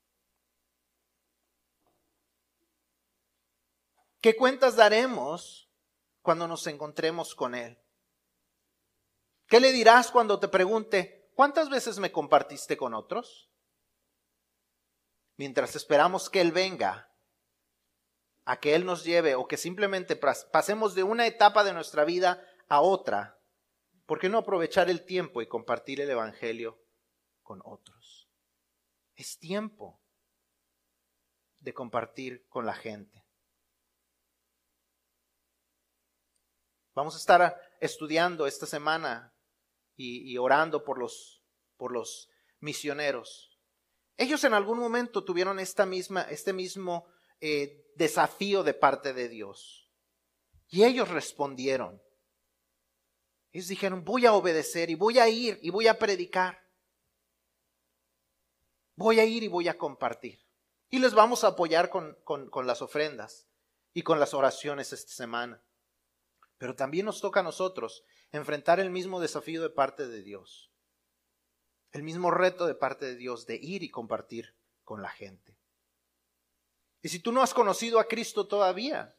¿Qué 4.22 4.38
cuentas 4.38 4.78
daremos 4.78 5.70
cuando 6.22 6.48
nos 6.48 6.65
encontremos 6.67 7.36
con 7.36 7.56
Él? 7.56 7.78
¿Qué 9.48 9.60
le 9.60 9.74
dirás 9.74 10.12
cuando 10.12 10.39
te 10.39 10.48
pregunte, 10.48 11.30
¿cuántas 11.36 11.70
veces 11.70 12.00
me 12.00 12.13
compartiste 12.13 12.78
con 12.78 12.94
otros? 12.94 13.52
Mientras 15.36 15.76
esperamos 15.76 16.30
que 16.30 16.39
Él 16.39 16.54
venga, 16.54 17.12
a 18.46 18.62
que 18.62 18.76
Él 18.76 18.86
nos 18.86 19.04
lleve 19.04 19.36
o 19.36 19.46
que 19.46 19.58
simplemente 19.58 20.15
pasemos 20.15 20.96
de 20.96 21.04
una 21.04 21.28
etapa 21.28 21.65
de 21.65 21.74
nuestra 21.74 22.06
vida 22.06 22.41
a 22.70 22.80
otra, 22.80 23.40
¿Por 24.06 24.20
qué 24.20 24.30
no 24.30 24.40
aprovechar 24.40 24.90
el 24.90 25.06
tiempo 25.06 25.42
y 25.42 25.48
compartir 25.48 26.02
el 26.02 26.10
Evangelio 26.10 26.82
con 27.44 27.62
otros? 27.64 28.30
Es 29.16 29.38
tiempo 29.40 30.02
de 31.60 31.74
compartir 31.74 32.48
con 32.48 32.66
la 32.66 32.74
gente. 32.74 33.24
Vamos 36.94 37.16
a 37.16 37.20
estar 37.20 37.62
estudiando 37.80 38.46
esta 38.48 38.66
semana 38.66 39.34
y, 39.96 40.38
orando 40.38 40.84
por 40.84 40.98
los, 40.98 41.44
por 41.78 41.92
los 41.92 42.30
misioneros. 42.60 43.60
Ellos 44.18 44.44
en 44.44 44.54
algún 44.54 44.80
momento 44.80 45.24
tuvieron 45.24 45.60
esta 45.60 45.86
misma, 45.86 46.24
este 46.24 46.54
mismo 46.54 47.08
eh, 47.40 47.92
desafío 47.96 48.64
de 48.64 48.74
parte 48.74 49.14
de 49.14 49.30
Dios. 49.30 49.90
Y 50.68 50.84
ellos 50.84 51.10
respondieron. 51.10 52.02
Ellos 53.52 53.68
dijeron, 53.68 54.06
voy 54.06 54.26
a 54.26 54.34
obedecer 54.34 54.90
y 54.90 54.96
voy 54.96 55.20
a 55.20 55.28
ir 55.28 55.60
y 55.62 55.70
voy 55.70 55.88
a 55.88 56.00
predicar. 56.00 56.62
Voy 58.96 59.20
a 59.20 59.26
ir 59.26 59.44
y 59.44 59.48
voy 59.48 59.68
a 59.68 59.78
compartir. 59.78 60.40
Y 60.90 61.00
les 61.00 61.14
vamos 61.14 61.44
a 61.44 61.48
apoyar 61.48 61.90
con, 61.90 62.18
con, 62.24 62.68
las 62.68 62.82
ofrendas 62.82 63.48
y 63.94 64.04
con 64.04 64.20
las 64.20 64.34
oraciones 64.34 64.94
esta 64.94 65.12
semana. 65.12 65.64
Pero 66.58 66.76
también 66.76 67.06
nos 67.06 67.20
toca 67.20 67.42
a 67.42 67.44
nosotros 67.44 68.04
enfrentar 68.32 68.80
el 68.80 68.90
mismo 68.90 69.20
desafío 69.20 69.62
de 69.62 69.70
parte 69.70 70.08
de 70.08 70.22
Dios. 70.22 70.72
El 71.92 72.04
mismo 72.04 72.32
reto 72.32 72.68
de 72.68 72.76
parte 72.76 73.06
de 73.06 73.16
Dios 73.16 73.46
de 73.46 73.56
ir 73.56 73.84
y 73.84 73.90
compartir 73.90 74.56
con 74.84 75.02
la 75.02 75.10
gente. 75.10 75.58
Y 77.02 77.10
si 77.10 77.20
tú 77.20 77.32
no 77.32 77.42
has 77.42 77.54
conocido 77.54 78.00
a 78.00 78.08
Cristo 78.08 78.48
todavía, 78.48 79.18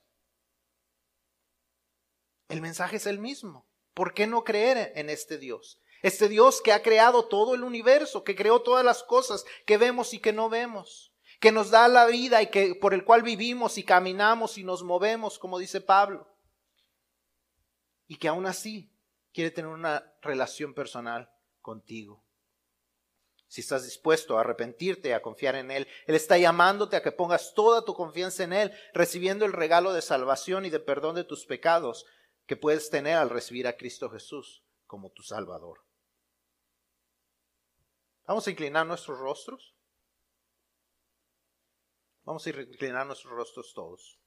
el 2.49 2.63
mensaje 2.63 2.97
es 2.97 3.07
el 3.07 3.19
mismo. 3.19 3.67
¿Por 3.95 4.15
qué 4.15 4.27
no 4.27 4.45
creer 4.45 4.93
en 4.97 5.11
este 5.11 5.39
Dios? 5.39 5.79
Este 6.03 6.29
Dios 6.29 6.61
que 6.61 6.73
ha 6.73 6.83
creado 6.83 7.27
todo 7.27 7.55
el 7.55 7.63
universo, 7.63 8.25
que 8.25 8.35
creó 8.35 8.63
todas 8.63 8.85
las 8.85 9.03
cosas 9.05 9.45
que 9.67 9.77
vemos 9.77 10.15
y 10.15 10.19
que 10.19 10.33
no 10.33 10.49
vemos, 10.49 11.13
que 11.41 11.53
nos 11.53 11.71
da 11.71 11.87
la 11.89 12.07
vida 12.07 12.43
y 12.43 12.49
que 12.49 12.75
por 12.75 12.95
el 12.95 13.05
cual 13.05 13.23
vivimos 13.23 13.79
y 13.79 13.85
caminamos 13.85 14.59
y 14.59 14.65
nos 14.65 14.83
movemos, 14.83 15.39
como 15.39 15.59
dice 15.59 15.81
Pablo. 15.81 16.29
Y 18.09 18.17
que 18.17 18.29
aún 18.29 18.47
así 18.47 18.91
quiere 19.33 19.51
tener 19.51 19.71
una 19.71 20.13
relación 20.23 20.75
personal 20.75 21.31
contigo. 21.61 22.25
Si 23.47 23.61
estás 23.61 23.85
dispuesto 23.85 24.37
a 24.37 24.41
arrepentirte, 24.41 25.13
a 25.13 25.21
confiar 25.21 25.57
en 25.57 25.71
Él, 25.71 25.87
Él 26.07 26.15
está 26.15 26.39
llamándote 26.39 26.97
a 26.97 27.03
que 27.03 27.13
pongas 27.13 27.53
toda 27.55 27.85
tu 27.85 27.95
confianza 27.95 28.45
en 28.45 28.55
Él, 28.55 28.73
recibiendo 28.95 29.45
el 29.45 29.53
regalo 29.53 29.93
de 29.93 30.01
salvación 30.01 30.65
y 30.65 30.71
de 30.71 30.81
perdón 30.81 31.15
de 31.15 31.25
tus 31.25 31.45
pecados, 31.45 32.07
que 32.47 32.57
puedes 32.57 32.91
tener 32.91 33.17
al 33.17 33.31
recibir 33.31 33.67
a 33.67 33.77
Cristo 33.77 34.11
Jesús 34.11 34.63
como 34.87 35.11
tu 35.11 35.23
Salvador. 35.23 35.85
Vamos 38.27 38.47
a 38.47 38.51
inclinar 38.51 38.87
nuestros 38.87 39.19
rostros. 39.19 39.75
Vamos 42.25 42.47
a 42.47 42.51
inclinar 42.51 43.07
nuestros 43.07 43.33
rostros 43.33 43.73
todos. 43.75 44.19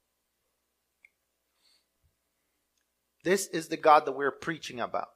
This 3.23 3.47
is 3.47 3.69
the 3.69 3.77
God 3.77 4.05
that 4.05 4.11
we're 4.11 4.31
preaching 4.31 4.79
about. 4.79 5.09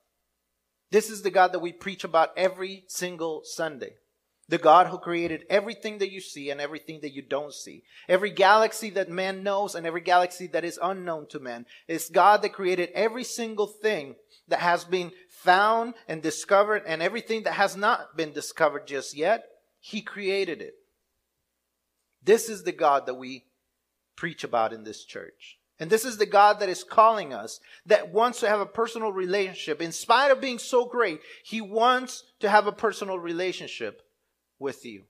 This 0.89 1.10
is 1.10 1.22
the 1.22 1.30
God 1.30 1.52
that 1.52 1.60
we 1.60 1.72
preach 1.72 2.04
about 2.04 2.30
every 2.36 2.86
single 2.88 3.43
Sunday. 3.43 3.97
The 4.50 4.58
God 4.58 4.88
who 4.88 4.97
created 4.97 5.45
everything 5.47 6.00
that 6.00 6.12
you 6.12 6.20
see 6.20 6.50
and 6.50 6.60
everything 6.60 7.02
that 7.02 7.14
you 7.14 7.22
don't 7.22 7.54
see. 7.54 7.84
Every 8.08 8.32
galaxy 8.32 8.89
that 8.91 9.08
man 9.08 9.43
knows 9.43 9.76
and 9.76 9.86
every 9.86 10.02
galaxy 10.02 10.47
that 10.47 10.66
is 10.66 10.80
unknown 10.82 11.28
to 11.28 11.39
man. 11.39 11.68
It's 11.88 12.10
God 12.10 12.41
that 12.41 12.54
created 12.54 12.89
every 12.95 13.24
single 13.24 13.68
thing 13.68 14.16
that 14.47 14.60
has 14.60 14.84
been 14.84 15.12
found 15.30 15.93
and 16.08 16.24
discovered 16.24 16.82
and 16.88 17.04
everything 17.04 17.43
that 17.43 17.54
has 17.54 17.78
not 17.78 18.18
been 18.18 18.34
discovered 18.34 18.88
just 18.88 19.16
yet. 19.16 19.45
He 19.80 20.02
created 20.02 20.62
it. 20.62 20.74
This 22.24 22.50
is 22.50 22.64
the 22.64 22.72
God 22.72 23.06
that 23.06 23.14
we 23.14 23.45
preach 24.16 24.43
about 24.43 24.74
in 24.74 24.84
this 24.84 25.06
church. 25.06 25.60
And 25.80 25.91
this 25.91 26.04
is 26.04 26.18
the 26.18 26.26
God 26.26 26.60
that 26.60 26.70
is 26.70 26.84
calling 26.84 27.34
us, 27.34 27.60
that 27.86 28.12
wants 28.12 28.39
to 28.39 28.50
have 28.50 28.60
a 28.60 28.66
personal 28.66 29.14
relationship. 29.14 29.80
In 29.80 29.91
spite 29.91 30.32
of 30.32 30.41
being 30.41 30.58
so 30.58 30.86
great, 30.86 31.22
He 31.43 31.62
wants 31.62 32.24
to 32.39 32.50
have 32.50 32.66
a 32.66 32.72
personal 32.72 33.20
relationship 33.20 34.02
with 34.60 34.86
you. 34.86 35.03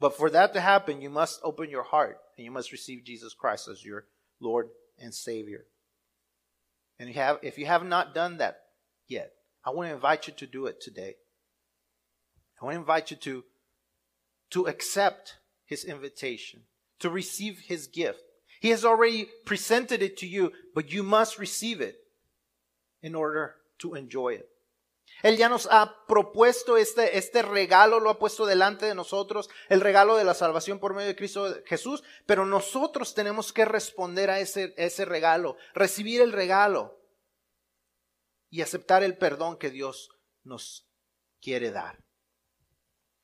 But 0.00 0.16
for 0.16 0.30
that 0.30 0.54
to 0.54 0.60
happen, 0.60 1.00
you 1.00 1.10
must 1.10 1.40
open 1.42 1.70
your 1.70 1.82
heart 1.82 2.18
and 2.36 2.44
you 2.44 2.50
must 2.50 2.72
receive 2.72 3.04
Jesus 3.04 3.34
Christ 3.34 3.68
as 3.68 3.84
your 3.84 4.06
Lord 4.40 4.68
and 4.98 5.12
Savior. 5.12 5.64
And 6.98 7.08
you 7.08 7.14
have, 7.16 7.38
if 7.42 7.58
you 7.58 7.66
have 7.66 7.84
not 7.84 8.14
done 8.14 8.38
that 8.38 8.60
yet, 9.06 9.32
I 9.64 9.70
want 9.70 9.88
to 9.88 9.94
invite 9.94 10.26
you 10.26 10.34
to 10.34 10.46
do 10.46 10.66
it 10.66 10.80
today. 10.80 11.14
I 12.60 12.64
want 12.64 12.74
to 12.74 12.80
invite 12.80 13.10
you 13.10 13.16
to, 13.18 13.44
to 14.50 14.66
accept 14.66 15.36
His 15.66 15.84
invitation, 15.84 16.62
to 17.00 17.10
receive 17.10 17.60
His 17.66 17.86
gift. 17.86 18.22
He 18.60 18.70
has 18.70 18.84
already 18.84 19.28
presented 19.44 20.02
it 20.02 20.16
to 20.18 20.26
you, 20.26 20.52
but 20.74 20.92
you 20.92 21.02
must 21.02 21.38
receive 21.38 21.80
it 21.80 21.96
in 23.02 23.14
order 23.14 23.54
to 23.78 23.94
enjoy 23.94 24.30
it. 24.30 24.48
Él 25.22 25.36
ya 25.36 25.48
nos 25.48 25.66
ha 25.70 26.06
propuesto 26.06 26.76
este, 26.76 27.18
este 27.18 27.42
regalo, 27.42 27.98
lo 27.98 28.10
ha 28.10 28.18
puesto 28.18 28.46
delante 28.46 28.86
de 28.86 28.94
nosotros, 28.94 29.50
el 29.68 29.80
regalo 29.80 30.16
de 30.16 30.24
la 30.24 30.34
salvación 30.34 30.78
por 30.78 30.94
medio 30.94 31.08
de 31.08 31.16
Cristo 31.16 31.56
Jesús, 31.66 32.04
pero 32.26 32.46
nosotros 32.46 33.14
tenemos 33.14 33.52
que 33.52 33.64
responder 33.64 34.30
a 34.30 34.38
ese, 34.38 34.74
ese 34.76 35.04
regalo, 35.04 35.56
recibir 35.74 36.20
el 36.20 36.32
regalo 36.32 37.00
y 38.48 38.62
aceptar 38.62 39.02
el 39.02 39.16
perdón 39.16 39.58
que 39.58 39.70
Dios 39.70 40.10
nos 40.44 40.88
quiere 41.40 41.70
dar. 41.70 42.04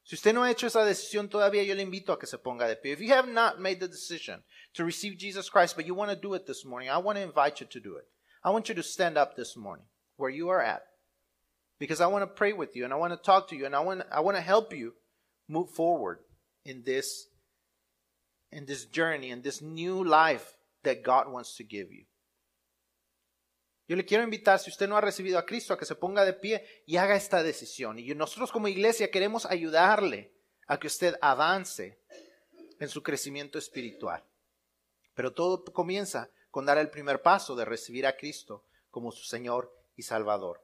Si 0.02 0.16
usted 0.16 0.34
no 0.34 0.42
ha 0.42 0.50
hecho 0.50 0.66
esa 0.66 0.84
decisión 0.84 1.30
todavía, 1.30 1.62
yo 1.62 1.74
le 1.74 1.82
invito 1.82 2.12
a 2.12 2.18
que 2.18 2.26
se 2.26 2.38
ponga 2.38 2.68
de 2.68 2.76
pie. 2.76 2.92
If 2.92 3.00
you 3.00 3.14
have 3.14 3.28
not 3.28 3.58
made 3.58 3.78
the 3.78 3.88
decision 3.88 4.44
to 4.74 4.84
receive 4.84 5.16
Jesus 5.16 5.48
Christ, 5.48 5.76
but 5.76 5.86
you 5.86 5.94
want 5.94 6.10
to 6.10 6.16
do 6.16 6.34
it 6.34 6.44
this 6.44 6.64
morning, 6.66 6.90
I 6.90 6.98
want 6.98 7.16
to 7.18 7.22
invite 7.22 7.60
you 7.60 7.66
to 7.66 7.80
do 7.80 7.96
it. 7.96 8.06
I 8.44 8.50
want 8.50 8.68
you 8.68 8.74
to 8.74 8.82
stand 8.82 9.16
up 9.16 9.34
this 9.34 9.56
morning 9.56 9.86
where 10.16 10.28
you 10.28 10.50
are 10.50 10.60
at 10.60 10.82
because 11.78 12.00
I 12.00 12.06
want 12.06 12.22
to 12.22 12.26
pray 12.26 12.52
with 12.52 12.76
you 12.76 12.84
and 12.84 12.92
I 12.92 12.96
want 12.96 13.12
to 13.12 13.16
talk 13.16 13.48
to 13.48 13.56
you 13.56 13.66
and 13.66 13.74
I 13.74 13.80
want 13.80 14.02
I 14.10 14.20
want 14.20 14.36
to 14.36 14.42
help 14.42 14.72
you 14.72 14.94
move 15.48 15.70
forward 15.70 16.18
in 16.64 16.82
this 16.84 17.28
in 18.50 18.66
this 18.66 18.86
journey 18.86 19.30
in 19.30 19.42
this 19.42 19.60
new 19.60 20.04
life 20.04 20.56
that 20.84 21.02
God 21.02 21.30
wants 21.30 21.56
to 21.56 21.64
give 21.64 21.90
you. 21.90 22.04
Yo 23.86 23.96
le 23.96 24.04
quiero 24.06 24.24
invitar, 24.24 24.58
si 24.58 24.70
usted 24.70 24.88
no 24.88 24.96
ha 24.96 25.00
recibido 25.02 25.38
a 25.38 25.44
Cristo, 25.44 25.74
a 25.74 25.78
que 25.78 25.84
se 25.84 25.94
ponga 25.94 26.24
de 26.24 26.32
pie 26.32 26.64
y 26.86 26.96
haga 26.96 27.16
esta 27.16 27.42
decisión. 27.42 27.98
Y 27.98 28.14
nosotros 28.14 28.50
como 28.50 28.68
iglesia 28.68 29.10
queremos 29.10 29.44
ayudarle 29.44 30.32
a 30.66 30.78
que 30.78 30.86
usted 30.86 31.16
avance 31.20 31.98
en 32.80 32.88
su 32.88 33.02
crecimiento 33.02 33.58
espiritual. 33.58 34.24
Pero 35.14 35.34
todo 35.34 35.64
comienza 35.64 36.30
con 36.50 36.64
dar 36.64 36.78
el 36.78 36.88
primer 36.88 37.20
paso 37.20 37.54
de 37.54 37.66
recibir 37.66 38.06
a 38.06 38.16
Cristo 38.16 38.64
como 38.90 39.12
su 39.12 39.24
Señor 39.24 39.70
y 39.96 40.02
Salvador. 40.02 40.62